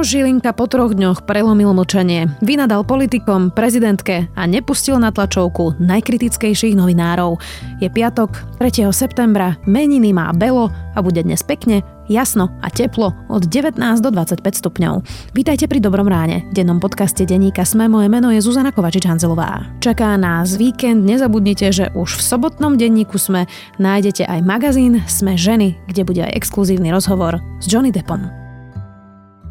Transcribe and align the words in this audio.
Maroš 0.00 0.16
Žilinka 0.16 0.56
po 0.56 0.64
troch 0.64 0.96
dňoch 0.96 1.28
prelomil 1.28 1.76
mlčanie, 1.76 2.24
vynadal 2.40 2.88
politikom, 2.88 3.52
prezidentke 3.52 4.32
a 4.32 4.48
nepustil 4.48 4.96
na 4.96 5.12
tlačovku 5.12 5.76
najkritickejších 5.76 6.72
novinárov. 6.72 7.36
Je 7.84 7.92
piatok, 7.92 8.32
3. 8.56 8.88
septembra, 8.96 9.60
meniny 9.68 10.16
má 10.16 10.32
Belo 10.32 10.72
a 10.96 11.04
bude 11.04 11.20
dnes 11.20 11.44
pekne, 11.44 11.84
jasno 12.08 12.48
a 12.64 12.72
teplo 12.72 13.12
od 13.28 13.44
19 13.44 13.76
do 14.00 14.08
25 14.08 14.40
stupňov. 14.40 15.04
Vítajte 15.36 15.68
pri 15.68 15.84
Dobrom 15.84 16.08
ráne, 16.08 16.48
dennom 16.56 16.80
podcaste 16.80 17.28
denníka 17.28 17.68
Sme. 17.68 17.84
Moje 17.84 18.08
meno 18.08 18.32
je 18.32 18.40
Zuzana 18.40 18.72
Kovačič-Hanzelová. 18.72 19.84
Čaká 19.84 20.16
nás 20.16 20.56
víkend, 20.56 21.04
nezabudnite, 21.04 21.76
že 21.76 21.92
už 21.92 22.16
v 22.16 22.22
sobotnom 22.24 22.80
denníku 22.80 23.20
Sme 23.20 23.44
nájdete 23.76 24.24
aj 24.24 24.40
magazín 24.48 25.04
Sme 25.04 25.36
ženy, 25.36 25.76
kde 25.92 26.08
bude 26.08 26.24
aj 26.24 26.40
exkluzívny 26.40 26.88
rozhovor 26.88 27.36
s 27.60 27.68
Johnny 27.68 27.92
Deppom. 27.92 28.39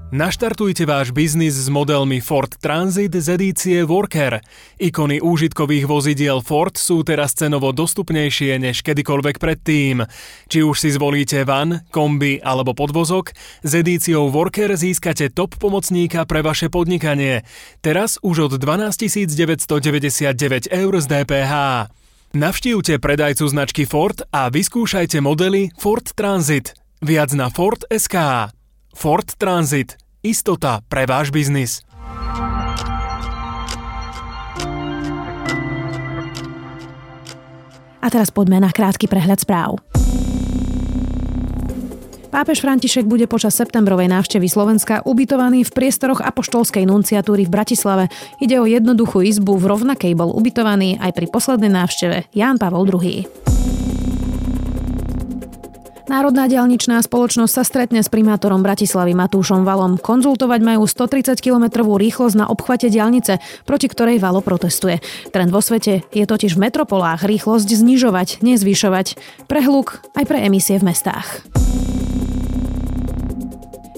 Naštartujte 0.09 0.90
váš 0.90 1.13
biznis 1.13 1.54
s 1.54 1.70
modelmi 1.70 2.17
Ford 2.17 2.50
Transit 2.58 3.13
z 3.13 3.38
edície 3.38 3.77
Worker. 3.86 4.41
Ikony 4.81 5.22
úžitkových 5.22 5.86
vozidiel 5.86 6.41
Ford 6.41 6.73
sú 6.73 7.05
teraz 7.05 7.38
cenovo 7.38 7.70
dostupnejšie 7.70 8.58
než 8.58 8.81
kedykoľvek 8.81 9.38
predtým. 9.38 10.09
Či 10.50 10.66
už 10.66 10.81
si 10.81 10.90
zvolíte 10.90 11.45
van, 11.45 11.86
kombi 11.94 12.41
alebo 12.41 12.73
podvozok, 12.73 13.38
s 13.62 13.72
edíciou 13.77 14.34
Worker 14.34 14.73
získate 14.73 15.30
top 15.30 15.62
pomocníka 15.62 16.26
pre 16.26 16.41
vaše 16.41 16.73
podnikanie. 16.73 17.45
Teraz 17.86 18.17
už 18.26 18.50
od 18.50 18.53
12 18.58 19.30
999 19.30 20.73
eur 20.73 20.94
z 20.98 21.05
DPH. 21.05 21.53
Navštívte 22.34 22.98
predajcu 22.98 23.45
značky 23.45 23.86
Ford 23.86 24.26
a 24.34 24.50
vyskúšajte 24.50 25.22
modely 25.22 25.70
Ford 25.78 26.09
Transit. 26.17 26.73
Viac 27.05 27.30
na 27.38 27.53
Ford 27.53 27.86
SK. 27.94 28.50
Ford 29.00 29.23
Transit. 29.39 29.95
Istota 30.19 30.83
pre 30.92 31.08
váš 31.08 31.31
biznis. 31.31 31.88
A 38.03 38.08
teraz 38.11 38.28
poďme 38.28 38.59
na 38.59 38.67
krátky 38.75 39.08
prehľad 39.08 39.39
správ. 39.39 39.80
Pápež 42.28 42.59
František 42.59 43.08
bude 43.08 43.23
počas 43.31 43.56
septembrovej 43.56 44.11
návštevy 44.11 44.52
Slovenska 44.52 45.00
ubytovaný 45.08 45.63
v 45.63 45.72
priestoroch 45.72 46.19
apoštolskej 46.19 46.84
nunciatúry 46.84 47.47
v 47.47 47.56
Bratislave. 47.56 48.11
Ide 48.44 48.59
o 48.59 48.67
jednoduchú 48.67 49.23
izbu, 49.23 49.63
v 49.63 49.80
rovnakej 49.80 50.11
bol 50.11 50.36
ubytovaný 50.36 51.00
aj 51.00 51.16
pri 51.16 51.31
poslednej 51.31 51.72
návšteve 51.72 52.36
Ján 52.36 52.59
Pavol 52.59 52.84
II. 52.84 53.23
Národná 56.10 56.50
diaľničná 56.50 57.06
spoločnosť 57.06 57.54
sa 57.54 57.62
stretne 57.62 58.02
s 58.02 58.10
primátorom 58.10 58.66
Bratislavy 58.66 59.14
Matúšom 59.14 59.62
Valom. 59.62 60.02
Konzultovať 60.02 60.66
majú 60.66 60.90
130 60.90 61.38
km 61.38 61.86
rýchlosť 61.86 62.34
na 62.34 62.50
obchvate 62.50 62.90
diaľnice, 62.90 63.38
proti 63.70 63.86
ktorej 63.86 64.18
Valo 64.18 64.42
protestuje. 64.42 65.06
Trend 65.30 65.54
vo 65.54 65.62
svete 65.62 66.02
je 66.10 66.26
totiž 66.26 66.58
v 66.58 66.66
metropolách 66.66 67.30
rýchlosť 67.30 67.70
znižovať, 67.70 68.42
nezvyšovať. 68.42 69.08
Pre 69.46 69.62
hluk 69.62 70.02
aj 70.18 70.26
pre 70.26 70.42
emisie 70.50 70.82
v 70.82 70.90
mestách. 70.90 71.46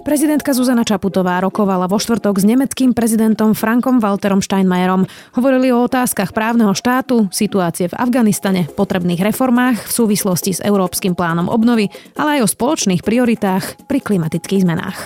Prezidentka 0.01 0.57
Zuzana 0.57 0.81
Čaputová 0.81 1.37
rokovala 1.45 1.85
vo 1.85 2.01
štvrtok 2.01 2.41
s 2.41 2.45
nemeckým 2.45 2.97
prezidentom 2.97 3.53
Frankom 3.53 4.01
Walterom 4.01 4.41
Steinmeierom. 4.41 5.05
Hovorili 5.37 5.69
o 5.69 5.85
otázkach 5.85 6.33
právneho 6.33 6.73
štátu, 6.73 7.29
situácie 7.29 7.85
v 7.85 7.97
Afganistane, 8.01 8.65
potrebných 8.65 9.21
reformách 9.21 9.77
v 9.77 9.91
súvislosti 9.93 10.57
s 10.57 10.63
európskym 10.65 11.13
plánom 11.13 11.45
obnovy, 11.53 11.93
ale 12.17 12.41
aj 12.41 12.49
o 12.49 12.51
spoločných 12.51 13.05
prioritách 13.05 13.85
pri 13.85 14.01
klimatických 14.01 14.65
zmenách. 14.65 14.97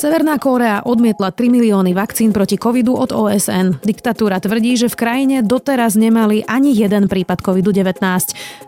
Severná 0.00 0.40
Kórea 0.40 0.80
odmietla 0.80 1.28
3 1.28 1.52
milióny 1.52 1.92
vakcín 1.92 2.32
proti 2.32 2.56
covidu 2.56 2.96
od 2.96 3.12
OSN. 3.12 3.84
Diktatúra 3.84 4.40
tvrdí, 4.40 4.72
že 4.80 4.88
v 4.88 4.96
krajine 4.96 5.36
doteraz 5.44 5.92
nemali 5.92 6.40
ani 6.48 6.72
jeden 6.72 7.04
prípad 7.04 7.44
covidu-19. 7.44 8.00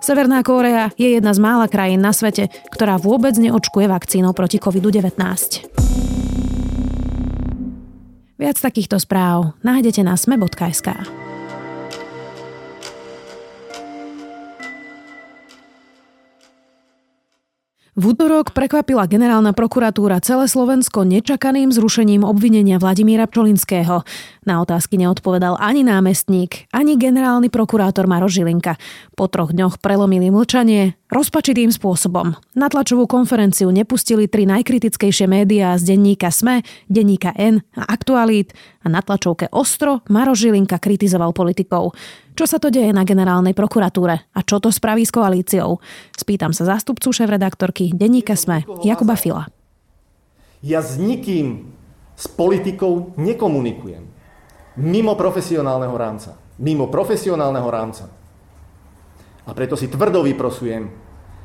Severná 0.05 0.45
Kórea 0.45 0.93
je 1.01 1.17
jedna 1.17 1.33
z 1.33 1.41
mála 1.41 1.73
krajín 1.73 2.05
na 2.05 2.13
svete, 2.13 2.53
ktorá 2.69 3.01
vôbec 3.01 3.33
neočkuje 3.41 3.89
vakcínou 3.89 4.37
proti 4.37 4.61
covidu-19. 4.61 5.17
Viac 8.37 8.57
takýchto 8.61 9.01
správ 9.01 9.57
nájdete 9.65 10.05
na 10.05 10.21
sme.sk. 10.21 11.22
V 17.93 18.17
útorok 18.17 18.57
prekvapila 18.57 19.05
generálna 19.05 19.53
prokuratúra 19.53 20.17
celé 20.25 20.49
Slovensko 20.49 21.05
nečakaným 21.05 21.69
zrušením 21.77 22.25
obvinenia 22.25 22.81
Vladimíra 22.81 23.29
Pčolinského. 23.29 24.09
Na 24.49 24.65
otázky 24.65 24.97
neodpovedal 24.97 25.61
ani 25.61 25.85
námestník, 25.85 26.73
ani 26.73 26.97
generálny 26.97 27.53
prokurátor 27.53 28.09
Maro 28.09 28.33
Žilinka. 28.33 28.81
Po 29.13 29.29
troch 29.29 29.53
dňoch 29.53 29.77
prelomili 29.77 30.33
mlčanie 30.33 30.97
rozpačitým 31.13 31.69
spôsobom. 31.69 32.33
Na 32.57 32.67
tlačovú 32.73 33.05
konferenciu 33.05 33.69
nepustili 33.69 34.25
tri 34.27 34.49
najkritickejšie 34.49 35.29
médiá 35.29 35.77
z 35.77 35.93
denníka 35.93 36.33
SME, 36.33 36.65
denníka 36.89 37.37
N 37.37 37.61
a 37.77 37.85
Aktualít 37.93 38.57
a 38.81 38.89
na 38.89 39.05
tlačovke 39.05 39.53
Ostro 39.53 40.01
Maro 40.09 40.33
Žilinka 40.33 40.81
kritizoval 40.81 41.37
politikov. 41.37 41.93
Čo 42.33 42.49
sa 42.49 42.57
to 42.57 42.73
deje 42.73 42.97
na 42.97 43.05
generálnej 43.05 43.53
prokuratúre 43.53 44.33
a 44.33 44.41
čo 44.41 44.57
to 44.57 44.73
spraví 44.73 45.05
s 45.05 45.13
koalíciou? 45.13 45.85
Spýtam 46.17 46.57
sa 46.57 46.65
zástupcu 46.65 47.13
šéf-redaktorky 47.13 47.93
denníka 47.93 48.33
SME 48.33 48.65
Jakuba 48.81 49.21
Fila. 49.21 49.45
Ja 50.65 50.81
s 50.81 50.97
nikým 50.97 51.69
s 52.17 52.25
politikou 52.33 53.13
nekomunikujem. 53.21 54.09
Mimo 54.81 55.13
profesionálneho 55.13 55.93
rámca. 55.93 56.41
Mimo 56.57 56.89
profesionálneho 56.89 57.69
rámca. 57.69 58.09
A 59.43 59.51
preto 59.59 59.75
si 59.75 59.91
tvrdo 59.91 60.23
vyprosujem, 60.23 61.02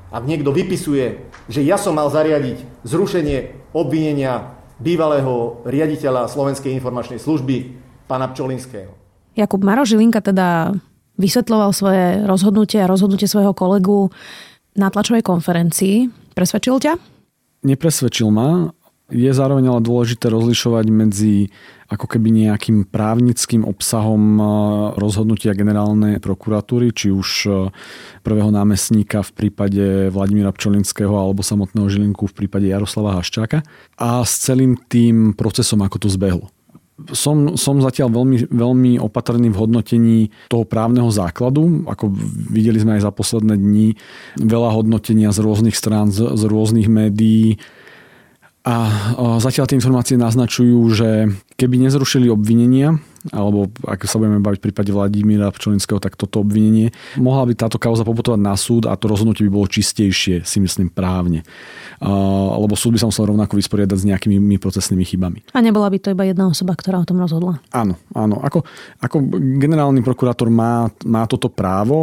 ak 0.07 0.23
niekto 0.23 0.56
vypisuje, 0.56 1.19
že 1.51 1.62
ja 1.63 1.75
som 1.75 1.95
mal 2.00 2.07
zariadiť 2.07 2.88
zrušenie 2.88 3.72
obvinenia 3.75 4.56
bývalého 4.79 5.62
riaditeľa 5.66 6.29
Slovenskej 6.31 6.72
informačnej 6.78 7.19
služby, 7.19 7.75
pána 8.07 8.31
Pčolinského. 8.31 8.94
Jakub 9.35 9.62
Maro 9.62 9.84
Žilinka 9.84 10.23
teda 10.23 10.73
vysvetloval 11.18 11.73
svoje 11.73 12.23
rozhodnutie 12.23 12.81
a 12.81 12.90
rozhodnutie 12.90 13.28
svojho 13.28 13.51
kolegu 13.51 14.09
na 14.78 14.94
tlačovej 14.94 15.25
konferencii. 15.25 16.09
Presvedčil 16.38 16.78
ťa? 16.78 16.94
Nepresvedčil 17.66 18.29
ma. 18.29 18.69
Je 19.07 19.31
zároveň 19.31 19.72
ale 19.72 19.81
dôležité 19.88 20.28
rozlišovať 20.28 20.85
medzi 20.91 21.47
ako 21.88 22.12
keby 22.12 22.28
nejakým 22.28 22.84
právnickým 22.91 23.63
obsahom 23.63 24.35
e, 24.35 24.44
rozhodnutia 25.00 25.56
generálnej 25.56 26.19
prokuratúry, 26.19 26.91
či 26.91 27.16
už 27.16 27.29
e, 27.47 27.51
prvého 28.19 28.51
námestníka 28.51 29.23
v 29.23 29.31
prípade 29.31 30.12
Vladimíra 30.12 30.51
Pčolinského 30.51 31.16
alebo 31.16 31.40
samotného 31.40 31.88
Žilinku 31.88 32.28
v 32.28 32.35
prípade 32.35 32.68
Jaroslava 32.68 33.16
Haščáka 33.16 33.63
a 33.95 34.28
s 34.28 34.44
celým 34.44 34.75
tým 34.75 35.31
procesom, 35.31 35.79
ako 35.88 36.03
to 36.03 36.09
zbehlo 36.12 36.51
som, 37.13 37.53
som 37.53 37.78
zatiaľ 37.78 38.09
veľmi, 38.09 38.50
veľmi 38.50 38.91
opatrný 38.97 39.53
v 39.53 39.59
hodnotení 39.62 40.19
toho 40.50 40.66
právneho 40.66 41.13
základu. 41.13 41.85
Ako 41.85 42.09
videli 42.50 42.81
sme 42.81 42.97
aj 42.97 43.06
za 43.06 43.12
posledné 43.13 43.53
dni 43.53 43.88
veľa 44.41 44.74
hodnotenia 44.74 45.29
z 45.29 45.45
rôznych 45.45 45.78
strán, 45.78 46.09
z, 46.09 46.25
z 46.34 46.44
rôznych 46.50 46.89
médií. 46.89 47.62
A 48.68 48.92
zatiaľ 49.40 49.64
tie 49.64 49.80
informácie 49.80 50.20
naznačujú, 50.20 50.80
že 50.92 51.32
keby 51.56 51.88
nezrušili 51.88 52.28
obvinenia, 52.28 53.00
alebo 53.32 53.72
ak 53.88 54.04
sa 54.04 54.20
budeme 54.20 54.44
baviť 54.44 54.60
v 54.60 54.66
prípade 54.68 54.92
Vladimíra 54.92 55.48
Pčolinského, 55.56 56.04
tak 56.04 56.20
toto 56.20 56.44
obvinenie, 56.44 56.92
mohla 57.16 57.48
by 57.48 57.56
táto 57.56 57.80
kauza 57.80 58.04
poputovať 58.04 58.36
na 58.36 58.60
súd 58.60 58.84
a 58.92 59.00
to 59.00 59.08
rozhodnutie 59.08 59.48
by 59.48 59.52
bolo 59.56 59.72
čistejšie, 59.72 60.44
si 60.44 60.58
myslím, 60.60 60.92
právne. 60.92 61.48
Lebo 62.04 62.75
súd 62.75 63.00
by 63.00 63.08
sa 63.08 63.08
musel 63.08 63.31
rovnako 63.31 63.56
vysporiadať 63.56 63.98
s 64.04 64.08
nejakými 64.12 64.60
procesnými 64.60 65.08
chybami. 65.08 65.48
A 65.56 65.63
nebola 65.63 65.88
by 65.88 66.04
to 66.04 66.12
iba 66.12 66.28
jedna 66.28 66.52
osoba, 66.52 66.75
ktorá 66.75 67.00
o 67.00 67.08
tom 67.08 67.24
rozhodla? 67.24 67.63
Áno, 67.72 67.96
áno. 68.12 68.44
Ako, 68.44 68.68
ako 69.00 69.31
generálny 69.63 70.04
prokurátor 70.04 70.52
má, 70.52 70.92
má 71.08 71.24
toto 71.24 71.48
právo 71.48 71.96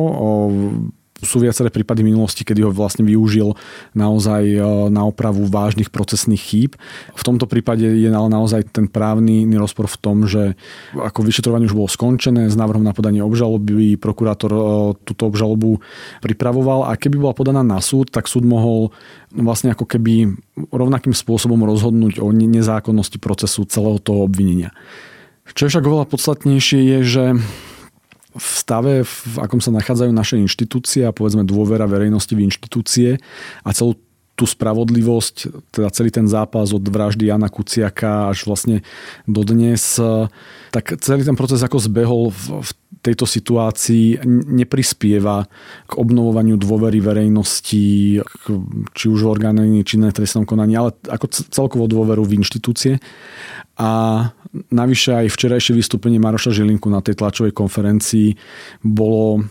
sú 1.25 1.43
viaceré 1.43 1.73
prípady 1.73 2.05
minulosti, 2.07 2.45
kedy 2.47 2.63
ho 2.65 2.71
vlastne 2.71 3.03
využil 3.03 3.57
naozaj 3.97 4.43
e, 4.45 4.61
na 4.93 5.03
opravu 5.09 5.49
vážnych 5.49 5.89
procesných 5.91 6.41
chýb. 6.41 6.73
V 7.17 7.23
tomto 7.25 7.49
prípade 7.51 7.85
je 7.85 8.09
ale 8.09 8.29
naozaj 8.31 8.71
ten 8.71 8.87
právny 8.87 9.49
rozpor 9.57 9.91
v 9.91 9.99
tom, 9.99 10.17
že 10.29 10.55
ako 10.95 11.25
vyšetrovanie 11.25 11.67
už 11.67 11.77
bolo 11.77 11.91
skončené 11.91 12.47
s 12.47 12.55
návrhom 12.55 12.85
na 12.85 12.95
podanie 12.95 13.25
obžaloby, 13.25 13.97
prokurátor 13.99 14.53
e, 14.53 14.61
túto 15.03 15.27
obžalobu 15.27 15.83
pripravoval 16.23 16.87
a 16.89 16.95
keby 16.95 17.19
bola 17.19 17.35
podaná 17.35 17.67
na 17.67 17.81
súd, 17.81 18.13
tak 18.13 18.31
súd 18.31 18.47
mohol 18.47 18.95
vlastne 19.35 19.75
ako 19.75 19.89
keby 19.89 20.37
rovnakým 20.71 21.17
spôsobom 21.17 21.59
rozhodnúť 21.67 22.23
o 22.23 22.31
nezákonnosti 22.31 23.19
procesu 23.19 23.67
celého 23.67 23.99
toho 23.99 24.23
obvinenia. 24.23 24.71
Čo 25.53 25.67
je 25.67 25.71
však 25.77 25.85
oveľa 25.85 26.07
podstatnejšie 26.09 26.81
je, 26.81 26.99
že 27.05 27.25
v 28.35 28.47
stave, 28.59 28.93
v 29.07 29.37
akom 29.39 29.63
sa 29.63 29.71
nachádzajú 29.71 30.11
naše 30.11 30.37
inštitúcie 30.43 31.07
a 31.07 31.15
povedzme 31.15 31.47
dôvera 31.47 31.87
verejnosti 31.87 32.35
v 32.35 32.45
inštitúcie 32.51 33.09
a 33.63 33.71
celú 33.71 33.95
tú 34.35 34.51
spravodlivosť, 34.51 35.71
teda 35.71 35.89
celý 35.95 36.11
ten 36.11 36.27
zápas 36.27 36.75
od 36.75 36.83
vraždy 36.83 37.31
Jana 37.31 37.47
Kuciaka 37.47 38.35
až 38.35 38.51
vlastne 38.51 38.83
dodnes, 39.31 39.95
tak 40.75 40.99
celý 40.99 41.23
ten 41.23 41.39
proces 41.39 41.63
ako 41.63 41.79
zbehol 41.79 42.35
v, 42.35 42.67
v 42.67 42.71
tejto 42.99 43.31
situácii 43.31 44.27
neprispieva 44.51 45.47
k 45.87 45.93
obnovovaniu 45.95 46.59
dôvery 46.59 46.99
verejnosti, 46.99 48.19
či 48.91 49.05
už 49.07 49.21
orgány 49.23 49.87
činné 49.87 50.11
trestnom 50.11 50.43
konaní, 50.43 50.75
ale 50.75 50.99
ako 51.07 51.31
celkovo 51.55 51.87
dôveru 51.87 52.27
v 52.27 52.43
inštitúcie. 52.43 52.99
A 53.75 53.91
navyše 54.71 55.11
aj 55.15 55.35
včerajšie 55.35 55.75
vystúpenie 55.75 56.23
Maroša 56.23 56.55
Žilinku 56.55 56.87
na 56.87 57.03
tej 57.03 57.19
tlačovej 57.19 57.51
konferencii 57.51 58.39
bolo 58.87 59.43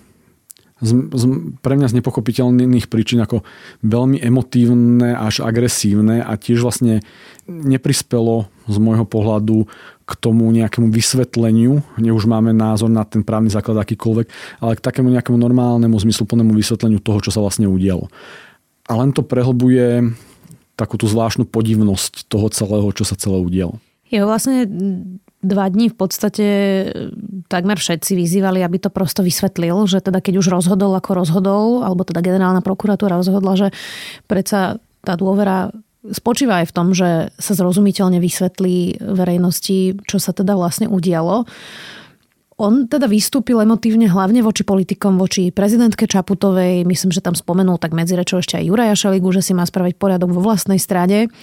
z, 0.84 0.92
z, 1.16 1.24
pre 1.64 1.80
mňa 1.80 1.88
z 1.92 1.98
nepochopiteľných 2.04 2.92
príčin 2.92 3.24
ako 3.24 3.42
veľmi 3.88 4.20
emotívne 4.20 5.16
až 5.16 5.40
agresívne 5.40 6.20
a 6.20 6.36
tiež 6.36 6.60
vlastne 6.60 7.00
neprispelo 7.48 8.52
z 8.68 8.78
môjho 8.80 9.08
pohľadu 9.08 9.68
k 10.04 10.12
tomu 10.20 10.52
nejakému 10.52 10.92
vysvetleniu, 10.92 11.80
ne 11.96 12.12
už 12.12 12.28
máme 12.28 12.52
názor 12.52 12.92
na 12.92 13.08
ten 13.08 13.24
právny 13.24 13.48
základ 13.48 13.80
akýkoľvek, 13.80 14.28
ale 14.60 14.76
k 14.76 14.84
takému 14.84 15.08
nejakému 15.16 15.40
normálnemu 15.40 15.96
zmysluplnému 15.96 16.52
vysvetleniu 16.52 17.00
toho, 17.00 17.24
čo 17.24 17.32
sa 17.32 17.40
vlastne 17.40 17.72
udialo. 17.72 18.12
A 18.92 19.00
len 19.00 19.16
to 19.16 19.24
prehlbuje 19.24 20.12
takú 20.76 21.00
tú 21.00 21.08
zvláštnu 21.08 21.48
podivnosť 21.48 22.28
toho 22.28 22.52
celého, 22.52 22.92
čo 22.92 23.08
sa 23.08 23.16
celé 23.16 23.40
udialo. 23.40 23.80
Je 24.14 24.22
vlastne 24.22 24.70
dva 25.44 25.66
dní 25.68 25.90
v 25.90 25.98
podstate 25.98 26.46
e, 26.46 26.86
takmer 27.50 27.76
všetci 27.82 28.14
vyzývali, 28.14 28.62
aby 28.62 28.78
to 28.80 28.94
prosto 28.94 29.26
vysvetlil, 29.26 29.90
že 29.90 30.00
teda 30.00 30.22
keď 30.22 30.40
už 30.40 30.54
rozhodol 30.54 30.94
ako 30.96 31.12
rozhodol, 31.18 31.66
alebo 31.82 32.06
teda 32.08 32.22
generálna 32.22 32.62
prokuratúra 32.62 33.20
rozhodla, 33.20 33.58
že 33.58 33.68
predsa 34.30 34.78
tá 35.04 35.14
dôvera 35.20 35.74
spočíva 36.14 36.64
aj 36.64 36.72
v 36.72 36.76
tom, 36.76 36.88
že 36.92 37.32
sa 37.40 37.54
zrozumiteľne 37.56 38.20
vysvetlí 38.20 39.04
verejnosti, 39.04 40.00
čo 40.04 40.18
sa 40.20 40.36
teda 40.36 40.56
vlastne 40.56 40.92
udialo. 40.92 41.48
On 42.62 42.86
teda 42.86 43.10
vystúpil 43.10 43.58
emotívne 43.58 44.06
hlavne 44.06 44.46
voči 44.46 44.62
politikom, 44.62 45.18
voči 45.18 45.50
prezidentke 45.50 46.06
Čaputovej. 46.06 46.86
Myslím, 46.86 47.10
že 47.10 47.24
tam 47.24 47.34
spomenul 47.34 47.82
tak 47.82 47.98
medzirečo 47.98 48.40
ešte 48.40 48.62
aj 48.62 48.68
Juraja 48.70 48.96
Šeligu, 48.96 49.34
že 49.34 49.42
si 49.42 49.58
má 49.58 49.66
spraviť 49.66 49.98
poriadok 49.98 50.30
vo 50.32 50.44
vlastnej 50.44 50.78
strade. 50.78 51.34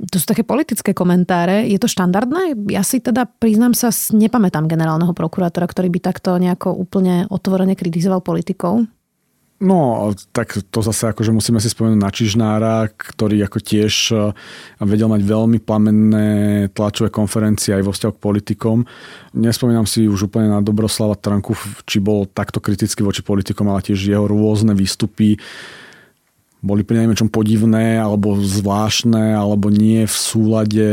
To 0.00 0.16
sú 0.16 0.24
také 0.24 0.40
politické 0.48 0.96
komentáre. 0.96 1.68
Je 1.68 1.76
to 1.76 1.84
štandardné? 1.84 2.56
Ja 2.72 2.80
si 2.80 3.04
teda, 3.04 3.28
priznám 3.28 3.76
sa, 3.76 3.92
nepamätám 3.92 4.64
generálneho 4.64 5.12
prokurátora, 5.12 5.68
ktorý 5.68 5.92
by 5.92 6.00
takto 6.00 6.40
nejako 6.40 6.72
úplne 6.72 7.28
otvorene 7.28 7.76
kritizoval 7.76 8.24
politikov. 8.24 8.88
No, 9.60 10.08
tak 10.32 10.56
to 10.72 10.80
zase 10.80 11.12
akože 11.12 11.36
musíme 11.36 11.60
si 11.60 11.68
spomenúť 11.68 12.00
na 12.00 12.08
Čižnára, 12.08 12.88
ktorý 12.96 13.44
ako 13.44 13.60
tiež 13.60 13.92
eh, 14.16 14.32
vedel 14.80 15.12
mať 15.12 15.20
veľmi 15.20 15.60
plamenné 15.60 16.28
tlačové 16.72 17.12
konferencie 17.12 17.76
aj 17.76 17.84
vo 17.84 17.92
vzťahu 17.92 18.12
k 18.16 18.24
politikom. 18.24 18.88
Nespomínam 19.36 19.84
si 19.84 20.08
už 20.08 20.32
úplne 20.32 20.48
na 20.48 20.64
Dobroslava 20.64 21.12
Tranku, 21.12 21.52
či 21.84 22.00
bol 22.00 22.24
takto 22.24 22.56
kritický 22.56 23.04
voči 23.04 23.20
politikom, 23.20 23.68
ale 23.68 23.84
tiež 23.84 24.00
jeho 24.00 24.24
rôzne 24.24 24.72
výstupy 24.72 25.36
boli 26.60 26.84
pri 26.84 27.04
najmenšom 27.04 27.32
podivné 27.32 27.96
alebo 27.96 28.36
zvláštne 28.36 29.36
alebo 29.36 29.72
nie 29.72 30.04
v 30.04 30.16
súlade 30.16 30.88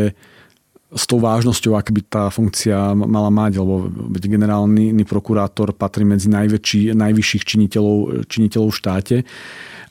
s 0.88 1.04
tou 1.04 1.20
vážnosťou, 1.20 1.76
ak 1.76 1.92
by 1.92 2.02
tá 2.08 2.24
funkcia 2.32 2.96
mala 2.96 3.28
mať, 3.28 3.60
lebo 3.60 3.92
generálny 4.16 4.96
prokurátor 5.04 5.76
patrí 5.76 6.08
medzi 6.08 6.32
najväčší, 6.32 6.96
najvyšších 6.96 7.44
činiteľov, 7.44 8.24
činiteľov 8.32 8.70
v 8.72 8.80
štáte. 8.80 9.18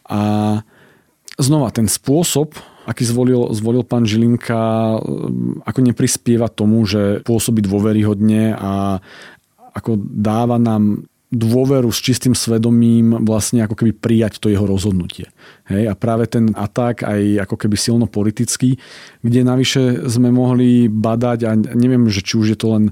A 0.08 0.20
znova, 1.37 1.69
ten 1.69 1.84
spôsob, 1.84 2.56
aký 2.88 3.05
zvolil, 3.05 3.52
zvolil 3.52 3.84
pán 3.84 4.08
Žilinka, 4.08 4.56
ako 5.69 5.81
neprispieva 5.84 6.49
tomu, 6.49 6.88
že 6.88 7.20
pôsobí 7.28 7.61
dôveryhodne 7.61 8.56
a 8.56 8.96
ako 9.76 10.00
dáva 10.00 10.56
nám 10.56 11.05
dôveru 11.37 11.93
s 11.93 12.00
čistým 12.00 12.33
svedomím 12.33 13.23
vlastne 13.29 13.61
ako 13.61 13.77
keby 13.77 13.93
prijať 13.93 14.41
to 14.41 14.49
jeho 14.49 14.65
rozhodnutie. 14.65 15.29
Hej? 15.69 15.93
A 15.93 15.94
práve 15.94 16.25
ten 16.25 16.56
atak 16.56 17.05
aj 17.05 17.44
ako 17.44 17.56
keby 17.61 17.77
silno 17.77 18.06
politický, 18.09 18.81
kde 19.21 19.41
navyše 19.44 20.09
sme 20.09 20.33
mohli 20.33 20.88
badať 20.88 21.38
a 21.44 21.50
neviem, 21.56 22.09
že 22.09 22.25
či 22.25 22.41
už 22.41 22.56
je 22.56 22.59
to 22.59 22.73
len 22.73 22.85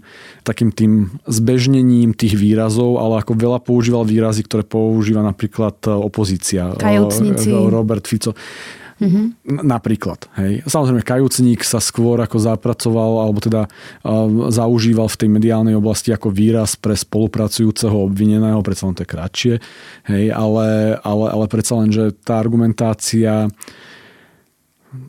takým 0.44 0.68
tým 0.68 1.16
zbežnením 1.24 2.12
tých 2.12 2.36
výrazov, 2.36 3.00
ale 3.00 3.24
ako 3.24 3.32
veľa 3.34 3.64
používal 3.64 4.04
výrazy, 4.04 4.44
ktoré 4.44 4.62
používa 4.68 5.24
napríklad 5.24 5.80
opozícia. 5.88 6.76
Kajúcnici. 6.76 7.48
Robert 7.50 8.04
Fico. 8.04 8.36
Mm-hmm. 8.94 9.66
Napríklad. 9.66 10.30
Hej. 10.38 10.62
Samozrejme, 10.70 11.02
kajúcník 11.02 11.66
sa 11.66 11.82
skôr 11.82 12.22
ako 12.22 12.38
zapracoval, 12.38 13.26
alebo 13.26 13.42
teda 13.42 13.66
uh, 13.66 14.50
zaužíval 14.54 15.10
v 15.10 15.18
tej 15.18 15.28
mediálnej 15.34 15.74
oblasti 15.74 16.14
ako 16.14 16.30
výraz 16.30 16.78
pre 16.78 16.94
spolupracujúceho 16.94 18.06
obvineného, 18.06 18.62
predsa 18.62 18.86
len 18.86 18.94
to 18.94 19.02
je 19.02 19.10
kratšie, 19.10 19.54
hej, 20.06 20.24
ale, 20.30 20.98
ale, 21.02 21.26
ale 21.26 21.44
predsa 21.50 21.74
len, 21.82 21.90
že 21.90 22.14
tá 22.22 22.38
argumentácia 22.38 23.50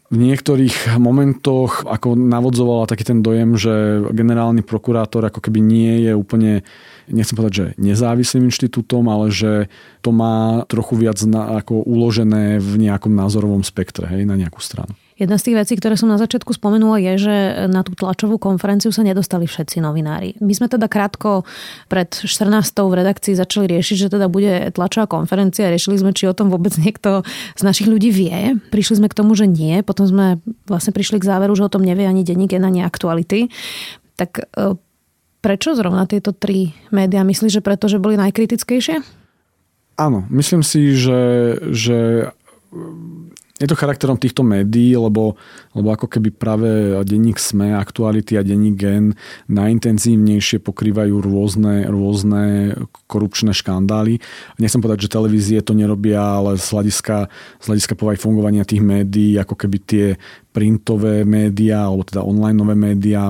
v 0.10 0.18
niektorých 0.18 0.98
momentoch 0.98 1.86
ako 1.86 2.18
navodzovala 2.18 2.90
taký 2.90 3.06
ten 3.06 3.20
dojem, 3.22 3.54
že 3.54 4.06
generálny 4.14 4.66
prokurátor 4.66 5.26
ako 5.30 5.40
keby 5.42 5.60
nie 5.62 6.10
je 6.10 6.14
úplne 6.18 6.66
nechcem 7.10 7.38
povedať, 7.38 7.54
že 7.54 7.68
nezávislým 7.78 8.50
inštitútom, 8.50 9.06
ale 9.06 9.30
že 9.30 9.70
to 10.02 10.10
má 10.10 10.66
trochu 10.66 10.98
viac 10.98 11.22
na, 11.30 11.62
ako 11.62 11.86
uložené 11.86 12.58
v 12.58 12.74
nejakom 12.82 13.14
názorovom 13.14 13.62
spektre, 13.62 14.10
hej, 14.10 14.26
na 14.26 14.34
nejakú 14.34 14.58
stranu. 14.58 14.98
Jedna 15.16 15.40
z 15.40 15.48
tých 15.48 15.58
vecí, 15.64 15.74
ktoré 15.80 15.96
som 15.96 16.12
na 16.12 16.20
začiatku 16.20 16.52
spomenula, 16.52 17.00
je, 17.00 17.14
že 17.16 17.36
na 17.72 17.88
tú 17.88 17.96
tlačovú 17.96 18.36
konferenciu 18.36 18.92
sa 18.92 19.00
nedostali 19.00 19.48
všetci 19.48 19.80
novinári. 19.80 20.36
My 20.44 20.52
sme 20.52 20.68
teda 20.68 20.92
krátko 20.92 21.48
pred 21.88 22.12
14. 22.12 22.52
v 22.76 22.94
redakcii 23.00 23.32
začali 23.32 23.72
riešiť, 23.72 23.96
že 23.96 24.12
teda 24.12 24.28
bude 24.28 24.76
tlačová 24.76 25.08
konferencia. 25.08 25.72
Riešili 25.72 26.04
sme, 26.04 26.12
či 26.12 26.28
o 26.28 26.36
tom 26.36 26.52
vôbec 26.52 26.76
niekto 26.76 27.24
z 27.56 27.62
našich 27.64 27.88
ľudí 27.88 28.12
vie. 28.12 28.60
Prišli 28.76 29.00
sme 29.00 29.08
k 29.08 29.16
tomu, 29.16 29.40
že 29.40 29.48
nie. 29.48 29.80
Potom 29.88 30.04
sme 30.04 30.44
vlastne 30.68 30.92
prišli 30.92 31.24
k 31.24 31.28
záveru, 31.32 31.56
že 31.56 31.64
o 31.64 31.72
tom 31.72 31.88
nevie 31.88 32.04
ani 32.04 32.28
denník, 32.28 32.52
ani 32.52 32.84
aktuality. 32.84 33.48
Tak 34.20 34.52
e, 34.52 34.76
Prečo 35.46 35.78
zrovna 35.78 36.10
tieto 36.10 36.34
tri 36.34 36.74
médiá? 36.90 37.22
Myslíš, 37.22 37.62
že 37.62 37.62
preto, 37.62 37.86
že 37.86 38.02
boli 38.02 38.18
najkritickejšie? 38.18 38.98
Áno, 39.94 40.26
myslím 40.34 40.66
si, 40.66 40.98
že, 40.98 41.54
že 41.70 42.34
je 43.56 43.72
to 43.72 43.80
charakterom 43.80 44.20
týchto 44.20 44.44
médií, 44.44 45.00
lebo, 45.00 45.40
lebo 45.72 45.88
ako 45.96 46.12
keby 46.12 46.28
práve 46.36 46.68
denník 47.08 47.40
SME, 47.40 47.72
aktuality 47.72 48.36
a 48.36 48.44
denník 48.44 48.76
GEN 48.76 49.16
najintenzívnejšie 49.48 50.60
pokrývajú 50.60 51.24
rôzne, 51.24 51.88
rôzne 51.88 52.76
korupčné 53.08 53.56
škandály. 53.56 54.20
Nechcem 54.60 54.84
povedať, 54.84 55.08
že 55.08 55.16
televízie 55.16 55.64
to 55.64 55.72
nerobia, 55.72 56.20
ale 56.20 56.60
z 56.60 56.68
hľadiska, 56.68 57.32
z 57.64 57.66
hľadiska 57.72 57.96
fungovania 58.20 58.68
tých 58.68 58.84
médií, 58.84 59.40
ako 59.40 59.56
keby 59.56 59.78
tie 59.88 60.06
printové 60.52 61.28
médiá, 61.28 61.88
alebo 61.88 62.08
teda 62.08 62.24
online 62.24 62.56
nové 62.56 62.76
médiá 62.80 63.28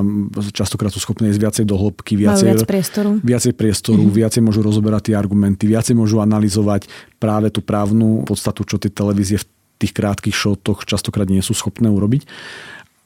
častokrát 0.54 0.94
sú 0.94 1.02
schopné 1.02 1.34
ísť 1.34 1.42
viacej 1.42 1.66
do 1.66 1.74
hĺbky, 1.74 2.14
viacej, 2.22 2.54
viac 2.54 2.66
priestoru, 2.70 3.18
viacej, 3.18 3.54
priestoru 3.58 3.98
mm-hmm. 3.98 4.20
viacej 4.22 4.42
môžu 4.46 4.62
rozoberať 4.62 5.10
tie 5.10 5.16
argumenty, 5.18 5.66
viacej 5.66 5.98
môžu 5.98 6.22
analyzovať 6.22 6.86
práve 7.18 7.50
tú 7.50 7.66
právnu 7.66 8.22
podstatu, 8.30 8.62
čo 8.62 8.78
tie 8.78 8.94
televízie 8.94 9.42
v 9.42 9.55
tých 9.86 9.94
krátkých 9.94 10.34
šotoch 10.34 10.90
častokrát 10.90 11.30
nie 11.30 11.46
sú 11.46 11.54
schopné 11.54 11.86
urobiť. 11.94 12.26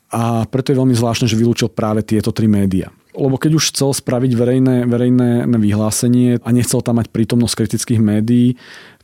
A 0.10 0.48
preto 0.50 0.74
je 0.74 0.80
veľmi 0.80 0.96
zvláštne, 0.96 1.30
že 1.30 1.38
vylúčil 1.38 1.70
práve 1.70 2.02
tieto 2.02 2.34
tri 2.34 2.50
médiá. 2.50 2.90
Lebo 3.14 3.36
keď 3.38 3.60
už 3.60 3.76
chcel 3.76 3.92
spraviť 3.94 4.32
verejné, 4.34 4.76
verejné 4.88 5.46
vyhlásenie 5.46 6.42
a 6.42 6.50
nechcel 6.50 6.82
tam 6.82 6.98
mať 6.98 7.12
prítomnosť 7.14 7.58
kritických 7.66 8.02
médií, 8.02 8.58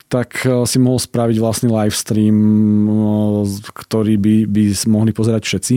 tak 0.06 0.46
eh, 0.46 0.64
si 0.70 0.78
mohol 0.78 1.02
spraviť 1.02 1.38
vlastný 1.42 1.70
live 1.74 1.96
stream, 1.96 2.38
eh, 2.86 3.44
ktorý 3.74 4.16
by, 4.22 4.36
by 4.46 4.64
mohli 4.90 5.12
pozerať 5.12 5.44
všetci. 5.46 5.76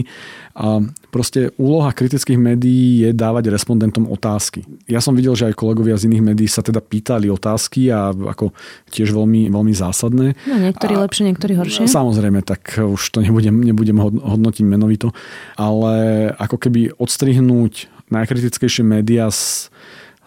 A 0.59 0.83
proste 1.15 1.55
úloha 1.55 1.95
kritických 1.95 2.35
médií 2.35 3.07
je 3.07 3.11
dávať 3.15 3.55
respondentom 3.55 4.11
otázky. 4.11 4.67
Ja 4.91 4.99
som 4.99 5.15
videl, 5.15 5.39
že 5.39 5.47
aj 5.49 5.55
kolegovia 5.55 5.95
z 5.95 6.11
iných 6.11 6.35
médií 6.35 6.51
sa 6.51 6.67
teda 6.67 6.83
pýtali 6.83 7.31
otázky 7.31 7.95
a 7.95 8.11
ako 8.11 8.51
tiež 8.91 9.15
veľmi, 9.15 9.49
veľmi 9.55 9.75
zásadné. 9.75 10.35
No 10.51 10.55
niektorí 10.59 10.99
a, 10.99 11.07
lepšie, 11.07 11.31
niektorí 11.31 11.55
horšie. 11.55 11.87
Samozrejme, 11.87 12.43
tak 12.43 12.75
už 12.75 13.01
to 13.15 13.23
nebudem, 13.23 13.55
nebudem 13.63 14.03
hodnotiť 14.03 14.65
menovito, 14.67 15.15
ale 15.55 16.29
ako 16.35 16.59
keby 16.59 16.99
odstrihnúť 16.99 17.87
najkritickejšie 18.11 18.83
médiá 18.83 19.31
z 19.31 19.71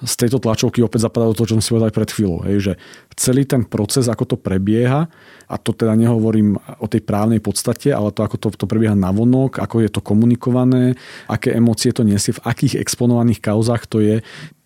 z 0.02 0.14
tejto 0.18 0.42
tlačovky 0.42 0.82
opäť 0.82 1.06
zapadá 1.06 1.30
do 1.30 1.38
toho, 1.38 1.54
čo 1.54 1.56
som 1.58 1.64
si 1.64 1.72
povedal 1.72 1.94
pred 1.94 2.10
chvíľou. 2.10 2.42
Hej, 2.50 2.58
že 2.60 2.74
celý 3.14 3.46
ten 3.46 3.62
proces, 3.62 4.10
ako 4.10 4.34
to 4.34 4.38
prebieha, 4.38 5.06
a 5.52 5.56
to 5.60 5.76
teda 5.76 5.94
nehovorím 5.94 6.58
o 6.82 6.88
tej 6.90 7.06
právnej 7.06 7.44
podstate, 7.44 7.94
ale 7.94 8.10
to, 8.10 8.26
ako 8.26 8.36
to, 8.40 8.48
to 8.56 8.66
prebieha 8.66 8.98
navonok, 8.98 9.62
ako 9.62 9.84
je 9.84 9.90
to 9.94 10.02
komunikované, 10.02 10.98
aké 11.30 11.54
emócie 11.54 11.94
to 11.94 12.02
nesie, 12.02 12.34
v 12.34 12.44
akých 12.48 12.82
exponovaných 12.82 13.44
kauzách 13.44 13.86
to 13.86 14.02
je, 14.02 14.16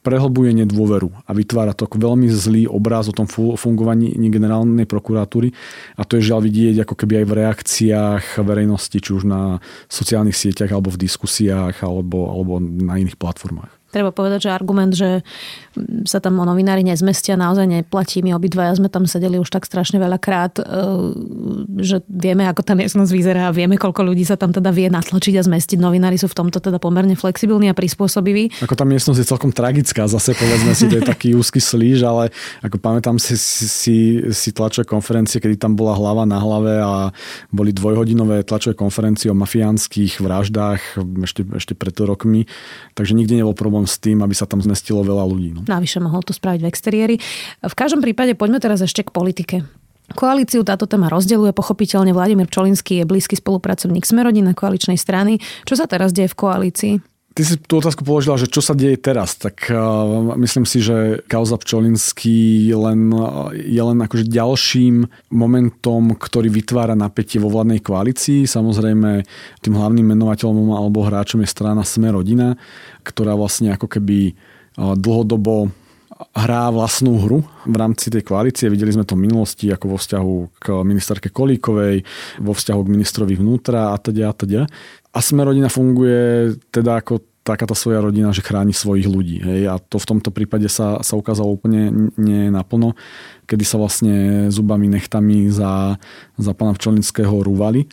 prehlbuje 0.06 0.54
nedôveru 0.62 1.10
a 1.26 1.34
vytvára 1.34 1.74
to 1.74 1.90
veľmi 1.90 2.30
zlý 2.30 2.70
obraz 2.70 3.10
o 3.10 3.18
tom 3.18 3.26
fungovaní 3.58 4.14
generálnej 4.30 4.86
prokuratúry 4.86 5.50
a 5.98 6.06
to 6.06 6.22
je 6.22 6.30
žiaľ 6.30 6.46
vidieť 6.46 6.86
ako 6.86 6.94
keby 6.94 7.26
aj 7.26 7.26
v 7.26 7.38
reakciách 7.42 8.26
verejnosti, 8.46 8.94
či 8.94 9.10
už 9.10 9.26
na 9.26 9.58
sociálnych 9.90 10.38
sieťach 10.38 10.70
alebo 10.70 10.94
v 10.94 11.02
diskusiách 11.02 11.82
alebo, 11.82 12.30
alebo 12.30 12.62
na 12.62 13.02
iných 13.02 13.18
platformách 13.18 13.74
treba 13.96 14.12
povedať, 14.12 14.48
že 14.48 14.50
argument, 14.52 14.92
že 14.92 15.24
sa 16.04 16.20
tam 16.20 16.44
novinári 16.44 16.84
nezmestia, 16.84 17.40
naozaj 17.40 17.64
neplatí. 17.64 18.20
My 18.20 18.36
obidvaja 18.36 18.76
sme 18.76 18.92
tam 18.92 19.08
sedeli 19.08 19.40
už 19.40 19.48
tak 19.48 19.64
strašne 19.64 20.04
veľakrát, 20.04 20.60
e, 20.60 20.64
že 21.80 22.04
vieme, 22.12 22.44
ako 22.44 22.60
tá 22.68 22.76
miestnosť 22.76 23.12
vyzerá 23.12 23.48
a 23.48 23.56
vieme, 23.56 23.80
koľko 23.80 24.04
ľudí 24.04 24.28
sa 24.28 24.36
tam 24.36 24.52
teda 24.52 24.76
vie 24.76 24.92
natlačiť 24.92 25.40
a 25.40 25.44
zmestiť. 25.48 25.80
Novinári 25.80 26.20
sú 26.20 26.28
v 26.28 26.36
tomto 26.36 26.60
teda 26.60 26.76
pomerne 26.76 27.16
flexibilní 27.16 27.72
a 27.72 27.76
prispôsobiví. 27.76 28.60
Ako 28.60 28.76
tá 28.76 28.84
miestnosť 28.84 29.20
je 29.24 29.28
celkom 29.32 29.52
tragická, 29.56 30.12
zase 30.12 30.36
povedzme 30.36 30.76
si, 30.76 30.92
to 30.92 31.00
je 31.00 31.04
taký 31.08 31.32
úzky 31.32 31.64
slíž, 31.64 32.04
ale 32.04 32.36
ako 32.60 32.76
pamätám 32.82 33.16
si, 33.16 33.40
si, 33.40 33.98
si 34.36 34.50
tlačové 34.52 34.84
konferencie, 34.84 35.40
kedy 35.40 35.56
tam 35.56 35.80
bola 35.80 35.96
hlava 35.96 36.28
na 36.28 36.40
hlave 36.42 36.84
a 36.84 37.16
boli 37.54 37.72
dvojhodinové 37.72 38.44
tlačové 38.44 38.76
konferencie 38.76 39.32
o 39.32 39.38
mafiánskych 39.38 40.20
vraždách 40.20 41.00
ešte, 41.24 41.42
ešte 41.56 41.74
pred 41.78 41.96
rokmi, 42.02 42.50
takže 42.98 43.16
nikdy 43.16 43.40
nebol 43.44 43.56
problém 43.56 43.85
s 43.86 44.02
tým, 44.02 44.22
aby 44.22 44.34
sa 44.34 44.50
tam 44.50 44.60
zmestilo 44.60 45.06
veľa 45.06 45.24
ľudí. 45.26 45.50
No. 45.56 45.62
Navyše 45.66 46.02
mohol 46.04 46.22
to 46.26 46.34
spraviť 46.34 46.62
v 46.62 46.70
exteriéri. 46.70 47.16
V 47.64 47.76
každom 47.78 48.02
prípade 48.04 48.34
poďme 48.36 48.60
teraz 48.60 48.82
ešte 48.84 49.06
k 49.06 49.14
politike. 49.14 49.66
Koalíciu 50.14 50.62
táto 50.62 50.86
téma 50.86 51.10
rozdeľuje 51.10 51.50
pochopiteľne 51.58 52.14
Vladimír 52.14 52.46
Čolinský 52.46 53.02
je 53.02 53.10
blízky 53.10 53.34
spolupracovník 53.34 54.06
Smerodina 54.06 54.54
koaličnej 54.54 55.02
strany. 55.02 55.42
Čo 55.66 55.82
sa 55.82 55.90
teraz 55.90 56.14
deje 56.14 56.30
v 56.30 56.38
koalícii? 56.38 57.15
Ty 57.36 57.44
si 57.44 57.60
tú 57.60 57.84
otázku 57.84 58.08
položila, 58.08 58.40
že 58.40 58.48
čo 58.48 58.64
sa 58.64 58.72
deje 58.72 58.96
teraz, 58.96 59.36
tak 59.36 59.68
uh, 59.68 60.32
myslím 60.40 60.64
si, 60.64 60.80
že 60.80 61.20
kauza 61.28 61.60
Pčolinský 61.60 62.72
len, 62.72 63.12
je 63.52 63.82
len 63.84 64.00
akože 64.00 64.24
ďalším 64.24 65.04
momentom, 65.36 66.16
ktorý 66.16 66.48
vytvára 66.48 66.96
napätie 66.96 67.44
vo 67.44 67.52
vládnej 67.52 67.84
koalícii. 67.84 68.48
Samozrejme, 68.48 69.28
tým 69.60 69.76
hlavným 69.76 70.16
menovateľom 70.16 70.80
alebo 70.80 71.04
hráčom 71.04 71.44
je 71.44 71.52
strana 71.52 71.84
Sme 71.84 72.16
rodina, 72.16 72.56
ktorá 73.04 73.36
vlastne 73.36 73.76
ako 73.76 73.92
keby 73.92 74.32
uh, 74.32 74.96
dlhodobo 74.96 75.76
hrá 76.16 76.72
vlastnú 76.72 77.20
hru 77.20 77.44
v 77.68 77.76
rámci 77.76 78.08
tej 78.08 78.24
koalície. 78.24 78.72
Videli 78.72 78.96
sme 78.96 79.04
to 79.04 79.20
v 79.20 79.28
minulosti 79.28 79.68
ako 79.68 79.96
vo 79.96 79.98
vzťahu 80.00 80.36
k 80.64 80.66
ministerke 80.88 81.28
Kolíkovej, 81.28 82.08
vo 82.40 82.56
vzťahu 82.56 82.82
k 82.88 82.94
ministrovi 82.96 83.36
vnútra 83.36 83.92
a 83.92 84.00
teda 84.00 84.32
a 84.32 84.34
teda. 84.34 84.62
A 85.12 85.20
sme 85.20 85.44
rodina 85.44 85.68
funguje 85.68 86.56
teda 86.72 87.04
ako 87.04 87.20
takáto 87.46 87.78
svoja 87.78 88.02
rodina, 88.02 88.34
že 88.34 88.42
chráni 88.42 88.74
svojich 88.74 89.06
ľudí. 89.06 89.38
Hej? 89.44 89.62
A 89.70 89.76
to 89.78 90.02
v 90.02 90.10
tomto 90.18 90.34
prípade 90.34 90.66
sa, 90.66 91.04
sa 91.06 91.14
ukázalo 91.14 91.54
úplne 91.54 92.10
nie 92.18 92.50
naplno, 92.50 92.98
kedy 93.46 93.62
sa 93.62 93.78
vlastne 93.78 94.48
zubami, 94.50 94.90
nechtami 94.90 95.54
za, 95.54 96.02
za 96.40 96.52
pána 96.58 96.74
Pčolinského 96.74 97.46
rúvali. 97.46 97.86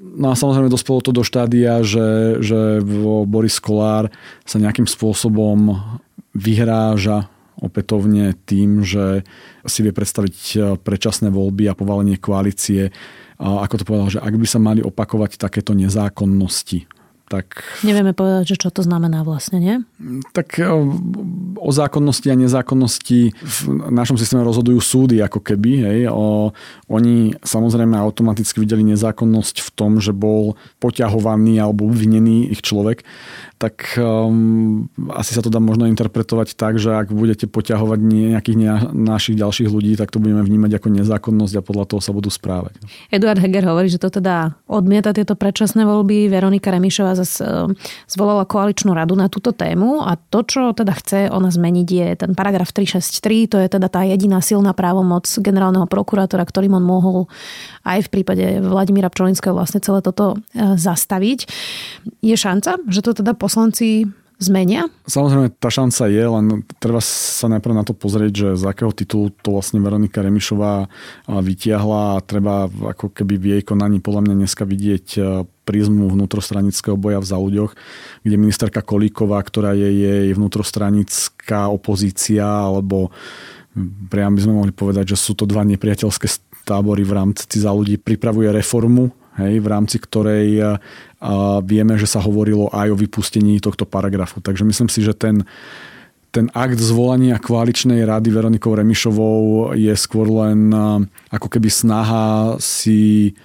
No 0.00 0.32
a 0.32 0.36
samozrejme 0.36 0.68
dospelo 0.68 1.00
to 1.00 1.16
do 1.16 1.24
štádia, 1.24 1.80
že, 1.80 2.40
že 2.44 2.84
Boris 3.24 3.56
Kolár 3.56 4.12
sa 4.44 4.60
nejakým 4.60 4.84
spôsobom 4.84 5.80
vyhráža 6.36 7.30
opätovne 7.60 8.34
tým, 8.48 8.82
že 8.82 9.24
si 9.68 9.80
vie 9.84 9.92
predstaviť 9.92 10.36
predčasné 10.80 11.28
voľby 11.28 11.68
a 11.68 11.76
povalenie 11.76 12.16
koalície. 12.16 12.90
Ako 13.40 13.80
to 13.80 13.84
povedal, 13.88 14.08
že 14.08 14.20
ak 14.20 14.34
by 14.36 14.46
sa 14.48 14.60
mali 14.60 14.80
opakovať 14.84 15.40
takéto 15.40 15.72
nezákonnosti, 15.76 16.88
tak... 17.30 17.62
Nevieme 17.86 18.10
povedať, 18.10 18.58
že 18.58 18.66
čo 18.66 18.74
to 18.74 18.82
znamená 18.82 19.22
vlastne, 19.22 19.62
nie? 19.62 19.76
Tak 20.34 20.58
e, 20.58 20.66
o 21.54 21.70
zákonnosti 21.70 22.26
a 22.26 22.34
nezákonnosti 22.34 23.30
v 23.38 23.56
našom 23.94 24.18
systéme 24.18 24.42
rozhodujú 24.42 24.82
súdy 24.82 25.22
ako 25.22 25.38
keby. 25.38 25.72
Hej. 25.86 25.98
O, 26.10 26.50
oni 26.90 27.38
samozrejme 27.46 27.94
automaticky 27.94 28.58
videli 28.58 28.82
nezákonnosť 28.82 29.62
v 29.62 29.70
tom, 29.78 30.02
že 30.02 30.10
bol 30.10 30.58
poťahovaný 30.82 31.62
alebo 31.62 31.86
obvinený 31.86 32.50
ich 32.50 32.66
človek 32.66 33.06
tak 33.60 34.00
um, 34.00 34.88
asi 35.12 35.36
sa 35.36 35.44
to 35.44 35.52
dá 35.52 35.60
možno 35.60 35.84
interpretovať 35.84 36.56
tak, 36.56 36.80
že 36.80 36.96
ak 36.96 37.12
budete 37.12 37.44
poťahovať 37.44 38.00
nejakých 38.00 38.56
ne- 38.56 38.88
našich 38.96 39.36
ďalších 39.36 39.68
ľudí, 39.68 40.00
tak 40.00 40.08
to 40.08 40.16
budeme 40.16 40.40
vnímať 40.40 40.80
ako 40.80 40.88
nezákonnosť 40.88 41.60
a 41.60 41.62
podľa 41.62 41.84
toho 41.92 42.00
sa 42.00 42.16
budú 42.16 42.32
správať. 42.32 42.80
Eduard 43.12 43.36
Heger 43.36 43.68
hovorí, 43.68 43.92
že 43.92 44.00
to 44.00 44.08
teda 44.08 44.56
odmieta 44.64 45.12
tieto 45.12 45.36
predčasné 45.36 45.84
voľby. 45.84 46.32
Veronika 46.32 46.72
Remišová 46.72 47.19
zase 47.20 47.44
um, 47.44 47.72
zvolala 48.08 48.44
koaličnú 48.48 48.92
radu 48.92 49.16
na 49.16 49.32
túto 49.32 49.52
tému 49.52 50.04
a 50.04 50.16
to, 50.16 50.44
čo 50.44 50.76
teda 50.76 50.92
chce 50.96 51.32
ona 51.32 51.48
zmeniť, 51.48 51.88
je 51.88 52.08
ten 52.16 52.32
paragraf 52.36 52.72
363, 52.72 53.50
to 53.50 53.56
je 53.60 53.68
teda 53.68 53.88
tá 53.88 54.04
jediná 54.04 54.40
silná 54.44 54.76
právomoc 54.76 55.26
generálneho 55.26 55.84
prokurátora, 55.88 56.44
ktorým 56.46 56.76
on 56.76 56.84
mohol 56.84 57.18
aj 57.84 58.06
v 58.06 58.12
prípade 58.12 58.44
Vladimíra 58.62 59.08
Pčolinského 59.08 59.56
vlastne 59.56 59.82
celé 59.82 60.04
toto 60.04 60.36
uh, 60.36 60.76
zastaviť. 60.76 61.48
Je 62.20 62.36
šanca, 62.36 62.80
že 62.88 63.00
to 63.00 63.16
teda 63.16 63.32
poslanci 63.36 64.08
zmenia? 64.40 64.88
Samozrejme, 65.04 65.52
tá 65.60 65.68
šanca 65.68 66.08
je, 66.08 66.24
len 66.24 66.46
treba 66.80 66.98
sa 67.04 67.46
najprv 67.52 67.74
na 67.76 67.84
to 67.84 67.92
pozrieť, 67.92 68.32
že 68.32 68.48
z 68.56 68.64
akého 68.64 68.90
titulu 68.90 69.28
to 69.30 69.52
vlastne 69.52 69.78
Veronika 69.84 70.24
Remišová 70.24 70.88
vytiahla 71.28 72.16
a 72.16 72.24
treba 72.24 72.66
ako 72.66 73.12
keby 73.12 73.36
v 73.36 73.46
jej 73.54 73.62
konaní 73.62 74.00
podľa 74.00 74.26
mňa 74.26 74.34
dneska 74.40 74.64
vidieť 74.64 75.06
prízmu 75.68 76.08
vnútrostranického 76.10 76.96
boja 76.96 77.20
v 77.20 77.30
záľuďoch, 77.30 77.72
kde 78.24 78.36
ministerka 78.40 78.80
Kolíková, 78.80 79.44
ktorá 79.44 79.76
je 79.76 79.92
jej 79.92 80.26
vnútrostranická 80.32 81.68
opozícia, 81.68 82.48
alebo 82.48 83.12
priam 84.08 84.34
by 84.34 84.40
sme 84.42 84.56
mohli 84.56 84.72
povedať, 84.74 85.14
že 85.14 85.20
sú 85.20 85.38
to 85.38 85.46
dva 85.46 85.62
nepriateľské 85.62 86.26
tábory 86.64 87.06
v 87.06 87.12
rámci 87.12 87.60
za 87.60 87.70
ľudí, 87.70 88.00
pripravuje 88.00 88.50
reformu 88.50 89.14
hej, 89.38 89.62
v 89.62 89.66
rámci 89.68 89.96
ktorej 90.02 90.78
a 91.20 91.60
vieme, 91.60 92.00
že 92.00 92.08
sa 92.08 92.24
hovorilo 92.24 92.72
aj 92.72 92.96
o 92.96 92.96
vypustení 92.96 93.60
tohto 93.60 93.84
paragrafu. 93.84 94.40
Takže 94.40 94.64
myslím 94.64 94.88
si, 94.88 95.04
že 95.04 95.12
ten, 95.12 95.44
ten 96.32 96.48
akt 96.56 96.80
zvolania 96.80 97.36
koaličnej 97.36 98.08
rady 98.08 98.32
Veronikou 98.32 98.72
Remišovou 98.72 99.72
je 99.76 99.92
skôr 100.00 100.24
len 100.32 100.72
ako 101.28 101.48
keby 101.52 101.68
snaha 101.68 102.56
si 102.56 103.36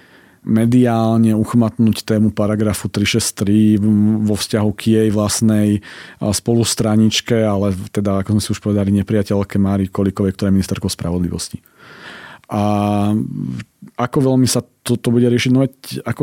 mediálne 0.46 1.34
uchmatnúť 1.34 2.06
tému 2.06 2.30
paragrafu 2.30 2.86
363 2.86 3.82
vo 4.22 4.38
vzťahu 4.38 4.70
k 4.78 4.82
jej 4.94 5.08
vlastnej 5.10 5.82
spolustraničke, 6.22 7.34
ale 7.42 7.74
teda, 7.90 8.22
ako 8.22 8.38
sme 8.38 8.42
si 8.46 8.48
už 8.54 8.60
povedali, 8.62 8.94
nepriateľke 8.94 9.58
Mári 9.58 9.90
Kolikovej, 9.90 10.38
ktorá 10.38 10.54
je 10.54 10.56
ministerkou 10.62 10.86
spravodlivosti. 10.86 11.58
A 12.46 12.62
ako 13.98 14.18
veľmi 14.32 14.46
sa 14.46 14.62
toto 14.86 15.10
bude 15.10 15.26
riešiť? 15.26 15.50
No 15.50 15.66
veď 15.66 15.74
ako 16.06 16.22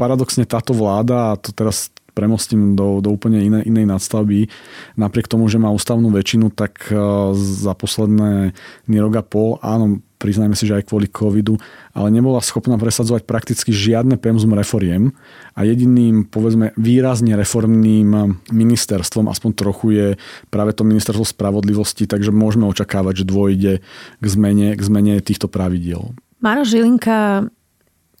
paradoxne 0.00 0.48
táto 0.48 0.72
vláda, 0.72 1.34
a 1.34 1.38
to 1.40 1.52
teraz 1.52 1.92
premostím 2.18 2.74
do, 2.74 2.98
do 2.98 3.14
úplne 3.14 3.38
inej, 3.38 3.70
inej 3.70 3.86
nadstavby. 3.86 4.50
Napriek 4.98 5.30
tomu, 5.30 5.46
že 5.46 5.62
má 5.62 5.70
ústavnú 5.70 6.10
väčšinu, 6.10 6.50
tak 6.50 6.90
e, 6.90 6.98
za 7.38 7.78
posledné 7.78 8.56
a 8.90 9.22
pol, 9.22 9.62
áno, 9.62 10.02
priznajme 10.18 10.58
si, 10.58 10.66
že 10.66 10.82
aj 10.82 10.90
kvôli 10.90 11.06
covidu, 11.06 11.56
ale 11.94 12.10
nebola 12.10 12.42
schopná 12.42 12.74
presadzovať 12.74 13.24
prakticky 13.24 13.70
žiadne 13.70 14.18
pemzum 14.18 14.52
reforiem 14.52 15.14
a 15.54 15.62
jediným, 15.62 16.26
povedzme, 16.26 16.74
výrazne 16.74 17.38
reformným 17.38 18.38
ministerstvom, 18.50 19.30
aspoň 19.30 19.50
trochu 19.54 19.86
je 19.94 20.06
práve 20.50 20.74
to 20.74 20.82
ministerstvo 20.82 21.24
spravodlivosti, 21.24 22.10
takže 22.10 22.34
môžeme 22.34 22.66
očakávať, 22.66 23.22
že 23.22 23.30
dôjde 23.30 23.72
k 24.18 24.26
zmene, 24.26 24.74
k 24.74 24.82
zmene 24.82 25.14
týchto 25.22 25.46
pravidiel. 25.46 26.12
Maroš 26.38 26.74
Žilinka 26.74 27.50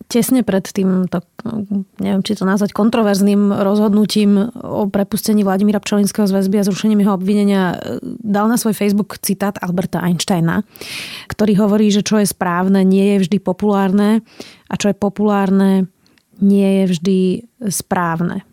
tesne 0.06 0.40
pred 0.46 0.64
tým, 0.64 1.10
to, 1.10 1.20
neviem, 2.00 2.24
či 2.24 2.38
to 2.38 2.48
nazvať 2.48 2.72
kontroverzným 2.72 3.52
rozhodnutím 3.52 4.40
o 4.56 4.88
prepustení 4.88 5.44
Vladimíra 5.44 5.82
Pčolinského 5.82 6.24
z 6.24 6.32
väzby 6.32 6.56
a 6.62 6.66
zrušením 6.66 7.04
jeho 7.04 7.18
obvinenia 7.18 7.76
dal 8.24 8.48
na 8.48 8.56
svoj 8.56 8.72
Facebook 8.72 9.20
citát 9.20 9.60
Alberta 9.60 10.00
Einsteina, 10.00 10.64
ktorý 11.28 11.60
hovorí, 11.60 11.92
že 11.92 12.00
čo 12.00 12.16
je 12.22 12.30
správne, 12.30 12.88
nie 12.88 13.18
je 13.18 13.28
vždy 13.28 13.38
populárne 13.44 14.24
a 14.72 14.74
čo 14.80 14.88
je 14.88 14.96
populárne, 14.96 15.92
nie 16.40 16.82
je 16.82 16.84
vždy 16.96 17.18
správne. 17.68 18.47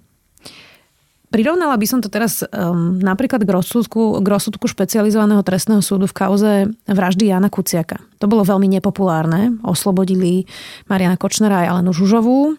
Prirovnala 1.36 1.76
by 1.76 1.84
som 1.84 2.00
to 2.00 2.08
teraz 2.08 2.48
um, 2.48 2.96
napríklad 2.96 3.44
k 3.44 3.52
rozsudku, 3.52 4.24
k 4.24 4.28
rozsudku 4.32 4.72
špecializovaného 4.72 5.44
trestného 5.44 5.84
súdu 5.84 6.08
v 6.08 6.16
kauze 6.16 6.54
vraždy 6.88 7.28
Jana 7.28 7.52
Kuciaka. 7.52 8.00
To 8.24 8.32
bolo 8.32 8.48
veľmi 8.48 8.72
nepopulárne. 8.72 9.60
Oslobodili 9.68 10.48
Mariana 10.88 11.20
Kočnera 11.20 11.68
aj 11.68 11.76
Alenu 11.76 11.92
Žužovú 11.92 12.56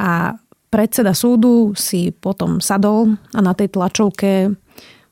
a 0.00 0.40
predseda 0.72 1.12
súdu 1.12 1.76
si 1.76 2.16
potom 2.16 2.64
sadol 2.64 3.20
a 3.36 3.44
na 3.44 3.52
tej 3.52 3.68
tlačovke 3.76 4.48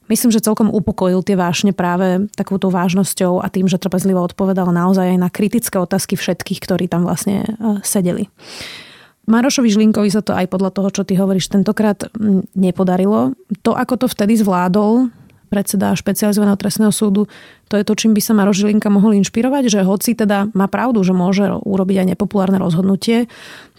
myslím, 0.09 0.33
že 0.33 0.41
celkom 0.41 0.73
upokojil 0.73 1.21
tie 1.21 1.37
vášne 1.37 1.77
práve 1.77 2.33
takouto 2.33 2.73
vážnosťou 2.73 3.45
a 3.45 3.53
tým, 3.53 3.69
že 3.69 3.77
trpezlivo 3.77 4.25
odpovedal 4.25 4.73
naozaj 4.73 5.05
aj 5.05 5.19
na 5.21 5.29
kritické 5.29 5.77
otázky 5.77 6.17
všetkých, 6.17 6.65
ktorí 6.65 6.89
tam 6.89 7.05
vlastne 7.05 7.45
e, 7.45 7.77
sedeli. 7.85 8.33
Marošovi 9.29 9.69
Žlinkovi 9.69 10.09
sa 10.09 10.25
to 10.25 10.33
aj 10.33 10.49
podľa 10.49 10.71
toho, 10.73 10.89
čo 10.91 11.03
ty 11.05 11.15
hovoríš, 11.19 11.53
tentokrát 11.53 12.09
nepodarilo. 12.57 13.37
To, 13.63 13.77
ako 13.77 14.05
to 14.05 14.07
vtedy 14.09 14.39
zvládol, 14.41 15.13
predseda 15.51 15.93
špecializovaného 15.99 16.57
trestného 16.57 16.95
súdu, 16.95 17.27
to 17.67 17.75
je 17.75 17.85
to, 17.85 17.93
čím 17.99 18.15
by 18.15 18.23
sa 18.23 18.33
Maroš 18.33 18.63
Žilinka 18.63 18.87
mohol 18.87 19.19
inšpirovať, 19.19 19.67
že 19.67 19.81
hoci 19.83 20.15
teda 20.15 20.49
má 20.55 20.71
pravdu, 20.71 21.03
že 21.03 21.11
môže 21.11 21.51
urobiť 21.51 22.07
aj 22.07 22.11
nepopulárne 22.17 22.63
rozhodnutie, 22.63 23.27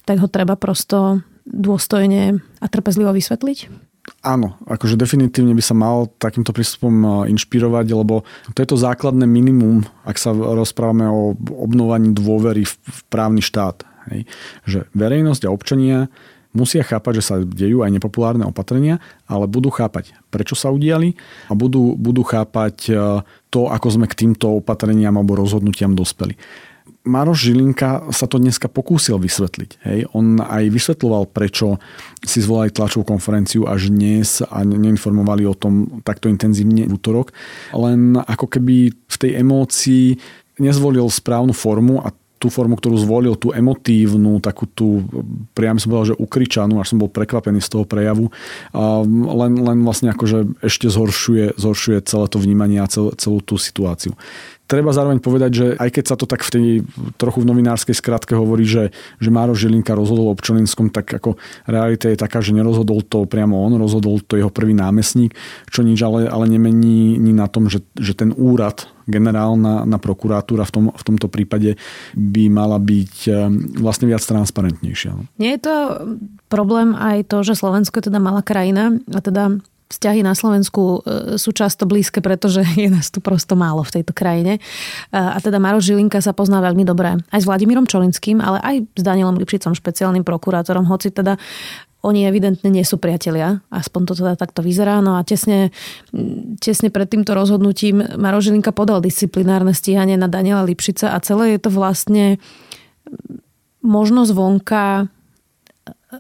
tak 0.04 0.20
ho 0.20 0.28
treba 0.28 0.60
prosto 0.60 1.24
dôstojne 1.48 2.44
a 2.60 2.66
trpezlivo 2.68 3.16
vysvetliť? 3.16 3.90
Áno, 4.26 4.58
akože 4.66 4.98
definitívne 4.98 5.54
by 5.54 5.64
sa 5.64 5.78
mal 5.78 6.10
takýmto 6.18 6.54
prístupom 6.54 6.94
e, 6.94 7.08
inšpirovať, 7.38 7.86
lebo 7.94 8.26
to 8.54 8.66
je 8.66 8.70
to 8.70 8.78
základné 8.78 9.30
minimum, 9.30 9.86
ak 10.06 10.18
sa 10.18 10.34
rozprávame 10.34 11.06
o 11.06 11.38
obnovaní 11.38 12.10
dôvery 12.10 12.66
v 12.66 13.00
právny 13.14 13.46
štát. 13.46 13.86
Hej. 14.12 14.22
Že 14.68 14.80
verejnosť 14.92 15.48
a 15.48 15.54
občania 15.56 16.12
musia 16.52 16.84
chápať, 16.84 17.24
že 17.24 17.24
sa 17.24 17.36
dejú 17.40 17.82
aj 17.82 17.92
nepopulárne 17.96 18.44
opatrenia, 18.44 19.00
ale 19.26 19.48
budú 19.48 19.72
chápať, 19.72 20.12
prečo 20.30 20.56
sa 20.56 20.72
udiali 20.72 21.16
a 21.48 21.56
budú, 21.56 21.96
budú 21.96 22.28
chápať 22.28 22.76
e, 22.92 22.94
to, 23.48 23.72
ako 23.72 23.88
sme 23.88 24.06
k 24.08 24.28
týmto 24.28 24.60
opatreniam 24.60 25.16
alebo 25.16 25.40
rozhodnutiam 25.40 25.96
dospeli. 25.96 26.36
Maroš 27.02 27.50
Žilinka 27.50 28.14
sa 28.14 28.30
to 28.30 28.38
dneska 28.38 28.70
pokúsil 28.70 29.18
vysvetliť. 29.18 29.72
Hej. 29.90 30.00
On 30.14 30.38
aj 30.38 30.70
vysvetloval, 30.70 31.34
prečo 31.34 31.82
si 32.22 32.46
zvolali 32.46 32.70
tlačovú 32.70 33.10
konferenciu 33.10 33.66
až 33.66 33.90
dnes 33.90 34.46
a 34.46 34.62
neinformovali 34.62 35.42
o 35.50 35.58
tom 35.58 36.06
takto 36.06 36.30
intenzívne 36.30 36.86
v 36.86 36.94
útorok. 36.94 37.34
Len 37.74 38.22
ako 38.22 38.46
keby 38.46 38.94
v 38.94 39.18
tej 39.18 39.42
emócii 39.42 40.14
nezvolil 40.62 41.10
správnu 41.10 41.58
formu 41.58 42.06
a 42.06 42.14
tú 42.42 42.50
formu, 42.50 42.74
ktorú 42.74 42.98
zvolil, 42.98 43.38
tú 43.38 43.54
emotívnu, 43.54 44.42
takú 44.42 44.66
tú, 44.66 45.06
priam 45.54 45.78
som 45.78 45.94
povedal, 45.94 46.18
že 46.18 46.20
ukričanú, 46.20 46.82
až 46.82 46.98
som 46.98 46.98
bol 46.98 47.14
prekvapený 47.14 47.62
z 47.62 47.70
toho 47.70 47.86
prejavu, 47.86 48.34
len, 48.74 49.54
len 49.62 49.78
vlastne 49.86 50.10
akože 50.10 50.66
ešte 50.66 50.90
zhoršuje, 50.90 51.62
zhoršuje 51.62 52.02
celé 52.10 52.26
to 52.26 52.42
vnímanie 52.42 52.82
a 52.82 52.90
cel, 52.90 53.14
celú 53.14 53.46
tú 53.46 53.62
situáciu. 53.62 54.18
Treba 54.72 54.96
zároveň 54.96 55.20
povedať, 55.20 55.52
že 55.52 55.66
aj 55.76 55.90
keď 55.92 56.04
sa 56.08 56.16
to 56.16 56.24
tak 56.24 56.48
v 56.48 56.88
trochu 57.20 57.44
v 57.44 57.50
novinárskej 57.52 57.92
skratke 57.92 58.40
hovorí, 58.40 58.64
že, 58.64 58.96
že 59.20 59.28
Máro 59.28 59.52
Žilinka 59.52 59.92
rozhodol 59.92 60.32
o 60.32 60.40
Pčolinskom, 60.40 60.88
tak 60.88 61.12
ako 61.12 61.36
realita 61.68 62.08
je 62.08 62.16
taká, 62.16 62.40
že 62.40 62.56
nerozhodol 62.56 63.04
to 63.04 63.28
priamo 63.28 63.60
on, 63.68 63.76
rozhodol 63.76 64.24
to 64.24 64.40
jeho 64.40 64.48
prvý 64.48 64.72
námestník, 64.72 65.36
čo 65.68 65.84
nič 65.84 66.00
ale, 66.00 66.32
ale 66.32 66.48
nemení 66.48 67.20
ni 67.20 67.36
na 67.36 67.52
tom, 67.52 67.68
že, 67.68 67.84
že 68.00 68.16
ten 68.16 68.32
úrad 68.32 68.88
generálna 69.12 69.84
na 69.84 69.98
prokuratúra 70.00 70.64
v, 70.64 70.72
tom, 70.72 70.86
v 70.96 71.04
tomto 71.04 71.28
prípade 71.28 71.76
by 72.16 72.48
mala 72.48 72.80
byť 72.80 73.14
eh, 73.28 73.36
vlastne 73.76 74.08
viac 74.08 74.24
transparentnejšia. 74.24 75.36
Nie 75.36 75.60
je 75.60 75.62
to 75.68 75.76
problém 76.48 76.96
aj 76.96 77.28
to, 77.28 77.44
že 77.44 77.60
Slovensko 77.60 78.00
je 78.00 78.08
teda 78.08 78.24
malá 78.24 78.40
krajina 78.40 78.96
a 79.12 79.20
teda 79.20 79.60
vzťahy 79.92 80.24
na 80.24 80.32
Slovensku 80.32 81.04
e, 81.04 81.38
sú 81.38 81.52
často 81.52 81.84
blízke, 81.84 82.24
pretože 82.24 82.64
je 82.82 82.88
nás 82.88 83.12
tu 83.12 83.20
prosto 83.20 83.60
málo 83.60 83.84
v 83.84 84.02
tejto 84.02 84.16
krajine. 84.16 84.58
E, 84.58 84.60
a 85.12 85.38
teda 85.44 85.60
Maro 85.60 85.84
Žilinka 85.84 86.24
sa 86.24 86.32
pozná 86.32 86.64
veľmi 86.64 86.88
dobre 86.88 87.20
aj 87.30 87.40
s 87.44 87.48
Vladimírom 87.48 87.86
Čolinským, 87.86 88.40
ale 88.40 88.58
aj 88.64 88.76
s 88.96 89.04
Danielom 89.04 89.36
Lipšicom, 89.38 89.76
špeciálnym 89.76 90.24
prokurátorom, 90.24 90.88
hoci 90.88 91.12
teda 91.12 91.36
oni 92.02 92.26
evidentne 92.26 92.74
nie 92.74 92.82
sú 92.82 92.98
priatelia, 92.98 93.62
aspoň 93.70 94.02
to 94.10 94.14
teda 94.26 94.34
takto 94.34 94.66
vyzerá. 94.66 95.06
No 95.06 95.22
a 95.22 95.22
tesne, 95.22 95.70
tesne 96.58 96.90
pred 96.90 97.06
týmto 97.06 97.38
rozhodnutím 97.38 98.02
Maro 98.18 98.42
Žilinka 98.42 98.74
podal 98.74 99.06
disciplinárne 99.06 99.78
stíhanie 99.78 100.18
na 100.18 100.26
Daniela 100.26 100.66
Lipšica 100.66 101.14
a 101.14 101.22
celé 101.22 101.54
je 101.58 101.60
to 101.62 101.70
vlastne 101.70 102.42
možno 103.86 104.26
zvonka 104.26 105.10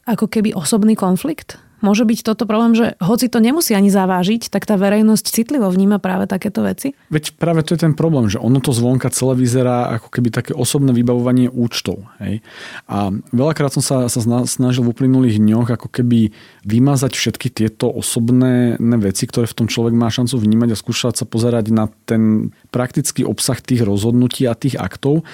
ako 0.05 0.25
keby 0.29 0.53
osobný 0.53 0.93
konflikt 0.93 1.57
Môže 1.81 2.05
byť 2.05 2.21
toto 2.21 2.45
problém, 2.45 2.77
že 2.77 2.93
hoci 3.01 3.27
to 3.27 3.41
nemusí 3.41 3.73
ani 3.73 3.89
zavážiť, 3.89 4.53
tak 4.53 4.69
tá 4.69 4.77
verejnosť 4.77 5.25
citlivo 5.33 5.67
vníma 5.67 5.97
práve 5.97 6.29
takéto 6.29 6.61
veci? 6.61 6.93
Veď 7.09 7.35
práve 7.35 7.65
to 7.65 7.73
je 7.73 7.83
ten 7.83 7.97
problém, 7.97 8.29
že 8.29 8.37
ono 8.37 8.61
to 8.61 8.69
zvonka 8.69 9.09
celé 9.09 9.33
vyzerá 9.33 9.97
ako 9.97 10.13
keby 10.13 10.29
také 10.29 10.53
osobné 10.53 10.93
vybavovanie 10.93 11.49
účtov. 11.49 12.05
Hej? 12.21 12.45
A 12.85 13.09
veľakrát 13.33 13.73
som 13.73 13.81
sa, 13.81 14.05
sa 14.05 14.21
snažil 14.45 14.85
v 14.85 14.93
uplynulých 14.93 15.41
dňoch 15.41 15.73
ako 15.81 15.89
keby 15.89 16.29
vymazať 16.61 17.17
všetky 17.17 17.49
tieto 17.49 17.89
osobné 17.89 18.77
veci, 19.01 19.25
ktoré 19.25 19.49
v 19.49 19.57
tom 19.57 19.67
človek 19.67 19.97
má 19.97 20.13
šancu 20.13 20.37
vnímať 20.37 20.69
a 20.73 20.79
skúšať 20.79 21.13
sa 21.17 21.25
pozerať 21.25 21.73
na 21.73 21.89
ten 22.05 22.53
praktický 22.69 23.25
obsah 23.25 23.57
tých 23.57 23.81
rozhodnutí 23.81 24.45
a 24.45 24.53
tých 24.53 24.77
aktov 24.77 25.25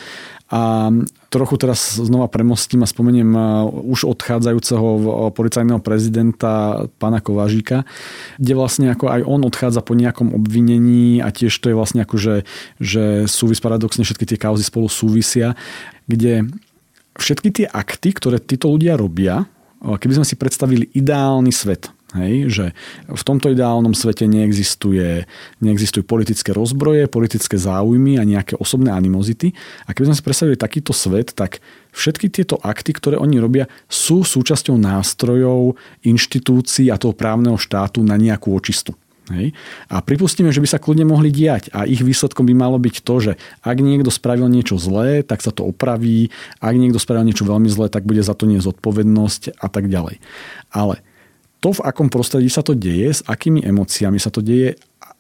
a 0.48 0.88
trochu 1.28 1.60
teraz 1.60 2.00
znova 2.00 2.32
premostím 2.32 2.80
a 2.80 2.88
spomeniem 2.88 3.36
už 3.68 4.08
odchádzajúceho 4.08 4.88
policajného 5.36 5.84
prezidenta 5.84 6.86
pána 7.04 7.20
Kovážika, 7.20 7.84
kde 8.40 8.54
vlastne 8.56 8.88
ako 8.96 9.12
aj 9.12 9.22
on 9.28 9.44
odchádza 9.44 9.84
po 9.84 9.92
nejakom 9.92 10.32
obvinení 10.32 11.20
a 11.20 11.36
tiež 11.36 11.52
to 11.60 11.68
je 11.68 11.76
vlastne 11.76 12.00
ako, 12.08 12.16
že, 12.16 12.36
že 12.80 13.28
súvis 13.28 13.60
paradoxne 13.60 14.08
všetky 14.08 14.24
tie 14.24 14.40
kauzy 14.40 14.64
spolu 14.64 14.88
súvisia, 14.88 15.60
kde 16.08 16.48
všetky 17.20 17.50
tie 17.52 17.66
akty, 17.68 18.16
ktoré 18.16 18.40
títo 18.40 18.72
ľudia 18.72 18.96
robia, 18.96 19.44
keby 19.84 20.24
sme 20.24 20.26
si 20.26 20.40
predstavili 20.40 20.88
ideálny 20.96 21.52
svet, 21.52 21.92
Hej, 22.15 22.36
že 22.48 22.65
v 23.04 23.24
tomto 23.28 23.52
ideálnom 23.52 23.91
svete 23.91 24.32
neexistuje, 24.32 25.28
neexistujú 25.60 26.08
politické 26.08 26.56
rozbroje, 26.56 27.12
politické 27.12 27.60
záujmy 27.60 28.15
a 28.15 28.24
nejaké 28.24 28.56
osobné 28.56 28.96
animozity. 28.96 29.52
A 29.84 29.91
keby 29.91 30.12
sme 30.12 30.15
si 30.15 30.24
predstavili 30.24 30.56
takýto 30.56 30.96
svet, 30.96 31.36
tak 31.36 31.60
všetky 31.91 32.32
tieto 32.32 32.56
akty, 32.63 32.96
ktoré 32.96 33.20
oni 33.20 33.43
robia, 33.43 33.67
sú 33.91 34.24
súčasťou 34.24 34.80
nástrojov, 34.80 35.76
inštitúcií 36.08 36.88
a 36.88 36.96
toho 36.96 37.12
právneho 37.12 37.60
štátu 37.60 38.00
na 38.08 38.15
nejakú 38.15 38.56
očistu. 38.56 38.96
Hej. 39.28 39.52
A 39.91 40.00
pripustíme, 40.00 40.56
že 40.56 40.63
by 40.63 40.67
sa 40.72 40.80
kľudne 40.80 41.04
mohli 41.04 41.28
diať 41.28 41.67
a 41.76 41.84
ich 41.84 42.00
výsledkom 42.00 42.48
by 42.48 42.56
malo 42.56 42.80
byť 42.80 42.96
to, 43.04 43.15
že 43.20 43.32
ak 43.60 43.84
niekto 43.84 44.08
spravil 44.08 44.48
niečo 44.48 44.80
zlé, 44.80 45.28
tak 45.28 45.43
sa 45.43 45.52
to 45.52 45.67
opraví, 45.67 46.32
ak 46.63 46.72
niekto 46.72 46.96
spravil 46.96 47.28
niečo 47.28 47.43
veľmi 47.43 47.67
zlé, 47.67 47.91
tak 47.91 48.08
bude 48.08 48.24
za 48.24 48.32
to 48.32 48.48
nie 48.48 48.63
zodpovednosť 48.63 49.60
a 49.60 49.67
tak 49.67 49.91
ďalej. 49.91 50.24
Ale 50.72 51.04
to, 51.60 51.74
v 51.74 51.84
akom 51.84 52.08
prostredí 52.08 52.50
sa 52.50 52.62
to 52.62 52.78
deje, 52.78 53.17
s 53.17 53.22
akými 53.26 53.65
emóciami 53.65 54.22
sa 54.22 54.30
to 54.30 54.46
deje, 54.46 54.78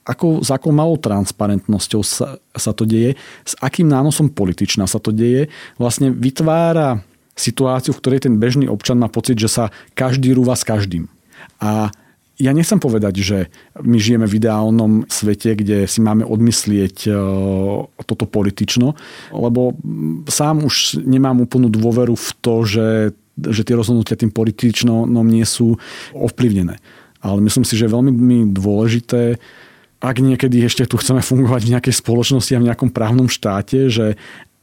ako, 0.07 0.39
s 0.39 0.49
akou 0.53 0.71
malou 0.71 0.95
transparentnosťou 0.95 2.01
sa, 2.01 2.39
sa 2.55 2.71
to 2.71 2.87
deje, 2.87 3.19
s 3.43 3.53
akým 3.59 3.91
nánosom 3.91 4.31
političná 4.31 4.87
sa 4.87 5.03
to 5.03 5.11
deje, 5.11 5.51
vlastne 5.75 6.15
vytvára 6.15 7.03
situáciu, 7.37 7.93
v 7.93 8.01
ktorej 8.01 8.19
ten 8.25 8.39
bežný 8.39 8.65
občan 8.65 8.97
má 8.97 9.11
pocit, 9.11 9.37
že 9.37 9.51
sa 9.51 9.69
každý 9.93 10.33
rúva 10.33 10.57
s 10.57 10.65
každým. 10.65 11.05
A 11.61 11.93
ja 12.37 12.53
nechcem 12.53 12.77
povedať, 12.77 13.17
že 13.17 13.37
my 13.81 13.97
žijeme 13.97 14.29
v 14.29 14.37
ideálnom 14.37 15.09
svete, 15.09 15.57
kde 15.57 15.89
si 15.89 15.99
máme 16.05 16.21
odmyslieť 16.21 17.09
e, 17.09 17.11
toto 18.05 18.29
politično, 18.29 18.93
lebo 19.33 19.73
sám 20.29 20.61
už 20.61 21.01
nemám 21.01 21.41
úplnú 21.41 21.73
dôveru 21.73 22.13
v 22.13 22.29
to, 22.41 22.55
že 22.61 22.85
že 23.37 23.61
tie 23.61 23.77
rozhodnutia 23.77 24.17
tým 24.17 24.33
političnom 24.33 25.07
nie 25.25 25.45
sú 25.45 25.77
ovplyvnené. 26.17 26.81
Ale 27.21 27.39
myslím 27.41 27.65
si, 27.65 27.77
že 27.77 27.85
je 27.85 27.95
veľmi 27.95 28.53
dôležité, 28.53 29.37
ak 29.97 30.21
niekedy 30.21 30.61
ešte 30.61 30.85
tu 30.85 31.01
chceme 31.01 31.25
fungovať 31.25 31.61
v 31.65 31.71
nejakej 31.73 31.93
spoločnosti 32.05 32.53
a 32.53 32.61
v 32.61 32.67
nejakom 32.69 32.89
právnom 32.93 33.25
štáte, 33.25 33.89
že 33.89 34.13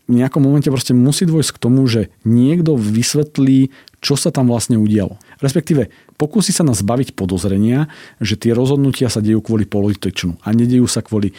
v 0.04 0.20
nejakom 0.20 0.44
momente 0.44 0.68
proste 0.68 0.92
musí 0.92 1.24
dôjsť 1.24 1.56
k 1.56 1.62
tomu, 1.64 1.82
že 1.88 2.12
niekto 2.28 2.76
vysvetlí, 2.76 3.72
čo 4.04 4.14
sa 4.20 4.28
tam 4.28 4.52
vlastne 4.52 4.76
udialo. 4.76 5.16
Respektíve 5.40 5.88
pokúsi 6.20 6.52
sa 6.52 6.60
nás 6.62 6.84
zbaviť 6.84 7.16
podozrenia, 7.16 7.88
že 8.20 8.37
tie 8.37 8.52
rozhodnutia 8.52 9.08
sa 9.08 9.24
dejú 9.24 9.40
kvôli 9.40 9.64
političnu 9.64 10.44
a 10.44 10.52
nedejú 10.52 10.84
sa 10.87 11.00
kvôli 11.00 11.32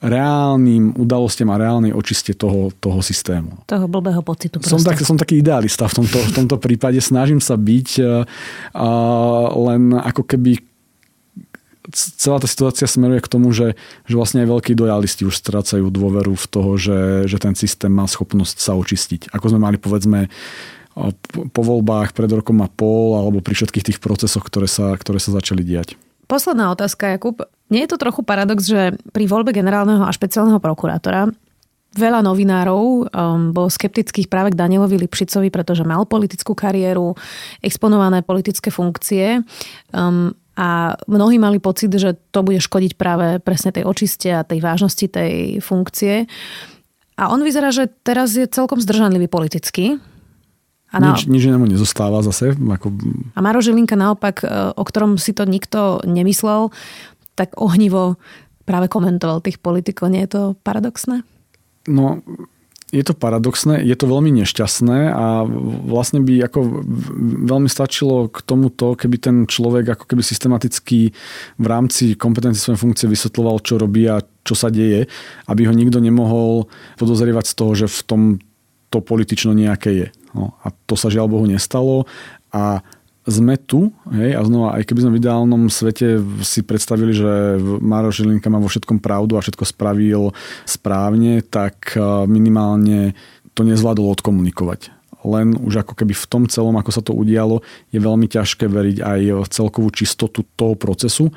reálnym 0.00 0.96
udalostiam 0.96 1.52
a 1.52 1.60
reálnej 1.60 1.92
očiste 1.92 2.32
toho, 2.32 2.72
toho 2.80 3.04
systému. 3.04 3.52
Toho 3.68 3.84
blbého 3.84 4.24
pocitu. 4.24 4.56
Som, 4.64 4.80
tak, 4.80 4.96
som 5.04 5.20
taký 5.20 5.44
idealista 5.44 5.84
v 5.92 6.02
tomto, 6.02 6.18
v 6.24 6.32
tomto 6.32 6.56
prípade. 6.56 6.96
Snažím 7.04 7.38
sa 7.38 7.60
byť 7.60 7.88
uh, 8.00 8.24
len 9.52 9.92
ako 9.92 10.24
keby 10.24 10.64
celá 11.92 12.38
tá 12.40 12.48
situácia 12.48 12.86
smeruje 12.88 13.20
k 13.20 13.32
tomu, 13.32 13.52
že, 13.52 13.76
že 14.06 14.14
vlastne 14.16 14.44
aj 14.44 14.48
veľkí 14.48 14.72
dojalisti 14.72 15.26
už 15.26 15.36
strácajú 15.36 15.90
dôveru 15.92 16.32
v 16.32 16.46
toho, 16.48 16.70
že, 16.80 17.28
že 17.28 17.36
ten 17.36 17.52
systém 17.52 17.92
má 17.92 18.06
schopnosť 18.08 18.56
sa 18.62 18.72
očistiť. 18.78 19.32
Ako 19.34 19.52
sme 19.52 19.60
mali 19.60 19.76
povedzme 19.76 20.30
po 21.54 21.62
voľbách 21.62 22.12
pred 22.12 22.30
rokom 22.30 22.60
a 22.60 22.68
pol 22.68 23.16
alebo 23.16 23.40
pri 23.40 23.54
všetkých 23.56 23.86
tých 23.92 23.98
procesoch, 24.02 24.42
ktoré 24.44 24.68
sa, 24.68 24.94
ktoré 24.98 25.22
sa 25.22 25.32
začali 25.32 25.62
diať. 25.64 25.96
Posledná 26.30 26.70
otázka, 26.70 27.18
Jakub. 27.18 27.42
Nie 27.74 27.90
je 27.90 27.90
to 27.90 27.98
trochu 27.98 28.22
paradox, 28.22 28.70
že 28.70 28.94
pri 29.10 29.26
voľbe 29.26 29.50
generálneho 29.50 30.06
a 30.06 30.14
špeciálneho 30.14 30.62
prokurátora 30.62 31.34
veľa 31.90 32.22
novinárov 32.22 32.82
um, 32.82 33.50
bolo 33.50 33.66
skeptických 33.66 34.30
práve 34.30 34.54
k 34.54 34.58
Danielovi 34.62 34.94
Lipšicovi, 34.94 35.50
pretože 35.50 35.82
mal 35.82 36.06
politickú 36.06 36.54
kariéru, 36.54 37.18
exponované 37.58 38.22
politické 38.22 38.70
funkcie. 38.70 39.42
Um, 39.90 40.30
a 40.54 40.94
mnohí 41.10 41.42
mali 41.42 41.58
pocit, 41.58 41.90
že 41.90 42.14
to 42.30 42.46
bude 42.46 42.62
škodiť 42.62 42.94
práve 42.94 43.42
presne 43.42 43.74
tej 43.74 43.88
očiste 43.88 44.30
a 44.30 44.46
tej 44.46 44.62
vážnosti 44.62 45.06
tej 45.08 45.58
funkcie. 45.58 46.30
A 47.18 47.32
on 47.32 47.42
vyzerá, 47.42 47.74
že 47.74 47.90
teraz 48.06 48.38
je 48.38 48.46
celkom 48.46 48.78
zdržanlivý 48.78 49.26
politicky. 49.26 49.98
A 50.90 50.98
na... 50.98 51.14
nič, 51.14 51.30
nič 51.30 51.46
nemu 51.46 51.70
nezostáva 51.70 52.18
zase. 52.26 52.54
Ako... 52.58 52.90
A 53.34 53.40
Maro 53.40 53.62
Žilinka 53.62 53.94
naopak, 53.94 54.42
e, 54.42 54.74
o 54.74 54.82
ktorom 54.82 55.22
si 55.22 55.30
to 55.30 55.46
nikto 55.46 56.02
nemyslel, 56.02 56.74
tak 57.38 57.54
ohnivo 57.56 58.18
práve 58.66 58.90
komentoval 58.90 59.42
tých 59.42 59.62
politikov. 59.62 60.10
Nie 60.10 60.26
je 60.26 60.30
to 60.34 60.42
paradoxné? 60.66 61.22
No, 61.86 62.22
je 62.90 63.06
to 63.06 63.14
paradoxné, 63.14 63.86
je 63.86 63.94
to 63.94 64.10
veľmi 64.10 64.34
nešťastné 64.42 65.14
a 65.14 65.46
vlastne 65.86 66.26
by 66.26 66.50
ako 66.50 66.82
veľmi 67.46 67.70
stačilo 67.70 68.26
k 68.26 68.42
tomuto, 68.42 68.98
keby 68.98 69.16
ten 69.22 69.36
človek 69.46 69.94
ako 69.94 70.04
keby 70.10 70.22
systematicky 70.26 71.14
v 71.56 71.66
rámci 71.70 72.18
kompetencie 72.18 72.58
svojej 72.58 72.82
funkcie 72.82 73.06
vysvetloval, 73.06 73.62
čo 73.62 73.78
robí 73.78 74.10
a 74.10 74.18
čo 74.42 74.58
sa 74.58 74.74
deje, 74.74 75.06
aby 75.46 75.70
ho 75.70 75.74
nikto 75.74 76.02
nemohol 76.02 76.66
podozrievať 76.98 77.46
z 77.46 77.54
toho, 77.54 77.72
že 77.78 77.86
v 77.86 78.00
tom 78.02 78.22
to 78.90 78.98
politično 78.98 79.54
nejaké 79.54 79.90
je. 79.94 80.06
No, 80.34 80.54
a 80.62 80.70
to 80.86 80.94
sa 80.94 81.10
žiaľ 81.10 81.26
Bohu 81.26 81.46
nestalo 81.46 82.06
a 82.54 82.82
sme 83.28 83.60
tu, 83.60 83.92
hej, 84.16 84.32
a 84.32 84.40
znova, 84.42 84.80
aj 84.80 84.88
keby 84.88 85.00
sme 85.04 85.12
v 85.14 85.20
ideálnom 85.20 85.62
svete 85.68 86.18
si 86.40 86.64
predstavili, 86.64 87.12
že 87.12 87.60
Maro 87.78 88.08
Žilinka 88.08 88.48
má 88.48 88.56
vo 88.56 88.66
všetkom 88.66 88.98
pravdu 88.98 89.36
a 89.36 89.44
všetko 89.44 89.64
spravil 89.68 90.32
správne, 90.64 91.44
tak 91.44 91.94
e, 91.94 92.00
minimálne 92.24 93.12
to 93.52 93.62
nezvládol 93.62 94.08
odkomunikovať. 94.18 94.90
Len 95.20 95.52
už 95.52 95.84
ako 95.84 96.00
keby 96.00 96.16
v 96.16 96.28
tom 96.32 96.48
celom, 96.48 96.80
ako 96.80 96.90
sa 96.96 97.04
to 97.04 97.12
udialo, 97.12 97.60
je 97.92 98.00
veľmi 98.00 98.24
ťažké 98.24 98.64
veriť 98.64 99.04
aj 99.04 99.20
v 99.44 99.48
celkovú 99.52 99.92
čistotu 99.92 100.48
toho 100.56 100.72
procesu. 100.80 101.28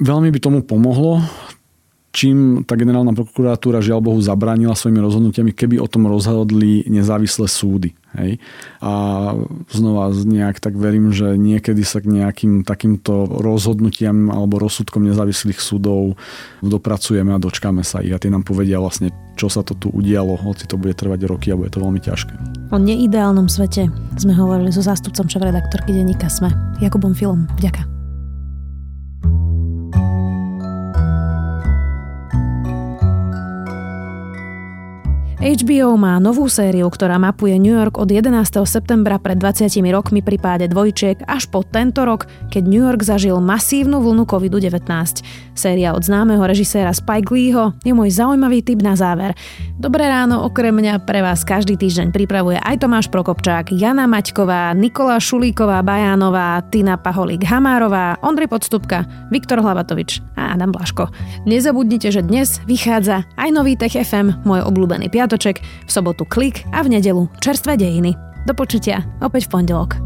Veľmi 0.00 0.32
by 0.32 0.38
tomu 0.40 0.64
pomohlo 0.64 1.20
čím 2.16 2.64
tá 2.64 2.80
generálna 2.80 3.12
prokuratúra 3.12 3.84
žiaľ 3.84 4.00
Bohu 4.00 4.16
zabránila 4.24 4.72
svojimi 4.72 5.04
rozhodnutiami, 5.04 5.52
keby 5.52 5.76
o 5.76 5.84
tom 5.84 6.08
rozhodli 6.08 6.80
nezávislé 6.88 7.44
súdy. 7.44 7.92
Hej. 8.16 8.40
A 8.80 8.92
znova 9.68 10.08
nejak 10.08 10.56
tak 10.56 10.72
verím, 10.80 11.12
že 11.12 11.36
niekedy 11.36 11.84
sa 11.84 12.00
k 12.00 12.08
nejakým 12.08 12.64
takýmto 12.64 13.28
rozhodnutiam 13.44 14.32
alebo 14.32 14.56
rozsudkom 14.56 15.04
nezávislých 15.04 15.60
súdov 15.60 16.16
dopracujeme 16.64 17.36
a 17.36 17.42
dočkáme 17.42 17.84
sa 17.84 18.00
ich 18.00 18.16
a 18.16 18.20
tie 18.22 18.32
nám 18.32 18.48
povedia 18.48 18.80
vlastne, 18.80 19.12
čo 19.36 19.52
sa 19.52 19.60
to 19.60 19.76
tu 19.76 19.92
udialo, 19.92 20.40
hoci 20.40 20.64
to 20.64 20.80
bude 20.80 20.96
trvať 20.96 21.28
roky 21.28 21.52
a 21.52 21.60
bude 21.60 21.68
to 21.68 21.84
veľmi 21.84 22.00
ťažké. 22.00 22.32
O 22.72 22.80
neideálnom 22.80 23.52
svete 23.52 23.92
sme 24.16 24.32
hovorili 24.32 24.72
so 24.72 24.80
zástupcom 24.80 25.28
šéf-redaktorky 25.28 25.92
denníka 25.92 26.32
SME, 26.32 26.56
Jakubom 26.80 27.12
Filom. 27.12 27.44
Ďakujem. 27.60 27.95
HBO 35.36 36.00
má 36.00 36.16
novú 36.16 36.48
sériu, 36.48 36.88
ktorá 36.88 37.20
mapuje 37.20 37.60
New 37.60 37.76
York 37.76 38.00
od 38.00 38.08
11. 38.08 38.32
septembra 38.64 39.20
pred 39.20 39.36
20 39.36 39.68
rokmi 39.92 40.24
pri 40.24 40.40
páde 40.40 40.64
dvojčiek 40.64 41.20
až 41.28 41.52
po 41.52 41.60
tento 41.60 42.08
rok, 42.08 42.24
keď 42.48 42.64
New 42.64 42.80
York 42.80 43.04
zažil 43.04 43.36
masívnu 43.44 44.00
vlnu 44.00 44.24
COVID-19. 44.24 44.88
Séria 45.52 45.92
od 45.92 46.00
známeho 46.00 46.40
režiséra 46.40 46.88
Spike 46.96 47.28
Leeho 47.28 47.76
je 47.84 47.92
môj 47.92 48.16
zaujímavý 48.16 48.64
tip 48.64 48.80
na 48.80 48.96
záver. 48.96 49.36
Dobré 49.76 50.08
ráno 50.08 50.40
okrem 50.40 50.72
mňa 50.72 51.04
pre 51.04 51.20
vás 51.20 51.44
každý 51.44 51.76
týždeň 51.76 52.16
pripravuje 52.16 52.56
aj 52.56 52.80
Tomáš 52.80 53.12
Prokopčák, 53.12 53.76
Jana 53.76 54.08
Maťková, 54.08 54.72
Nikola 54.72 55.20
Šulíková 55.20 55.84
Bajánová, 55.84 56.64
Tina 56.72 56.96
Paholík 56.96 57.44
Hamárová, 57.44 58.16
Ondrej 58.24 58.48
Podstupka, 58.48 59.04
Viktor 59.28 59.60
Hlavatovič 59.60 60.24
a 60.40 60.56
Adam 60.56 60.72
Blaško. 60.72 61.12
Nezabudnite, 61.44 62.08
že 62.08 62.24
dnes 62.24 62.56
vychádza 62.64 63.28
aj 63.36 63.48
nový 63.52 63.76
Tech 63.76 63.92
FM, 63.92 64.48
môj 64.48 64.64
obľúbený 64.64 65.12
piatok 65.12 65.26
Piatoček, 65.36 65.60
v 65.60 65.90
sobotu 65.92 66.24
Klik 66.24 66.64
a 66.72 66.80
v 66.80 66.96
nedelu 66.96 67.28
Čerstvé 67.44 67.76
dejiny. 67.76 68.16
Do 68.48 68.56
počutia 68.56 69.04
opäť 69.20 69.52
v 69.52 69.60
pondelok. 69.60 70.05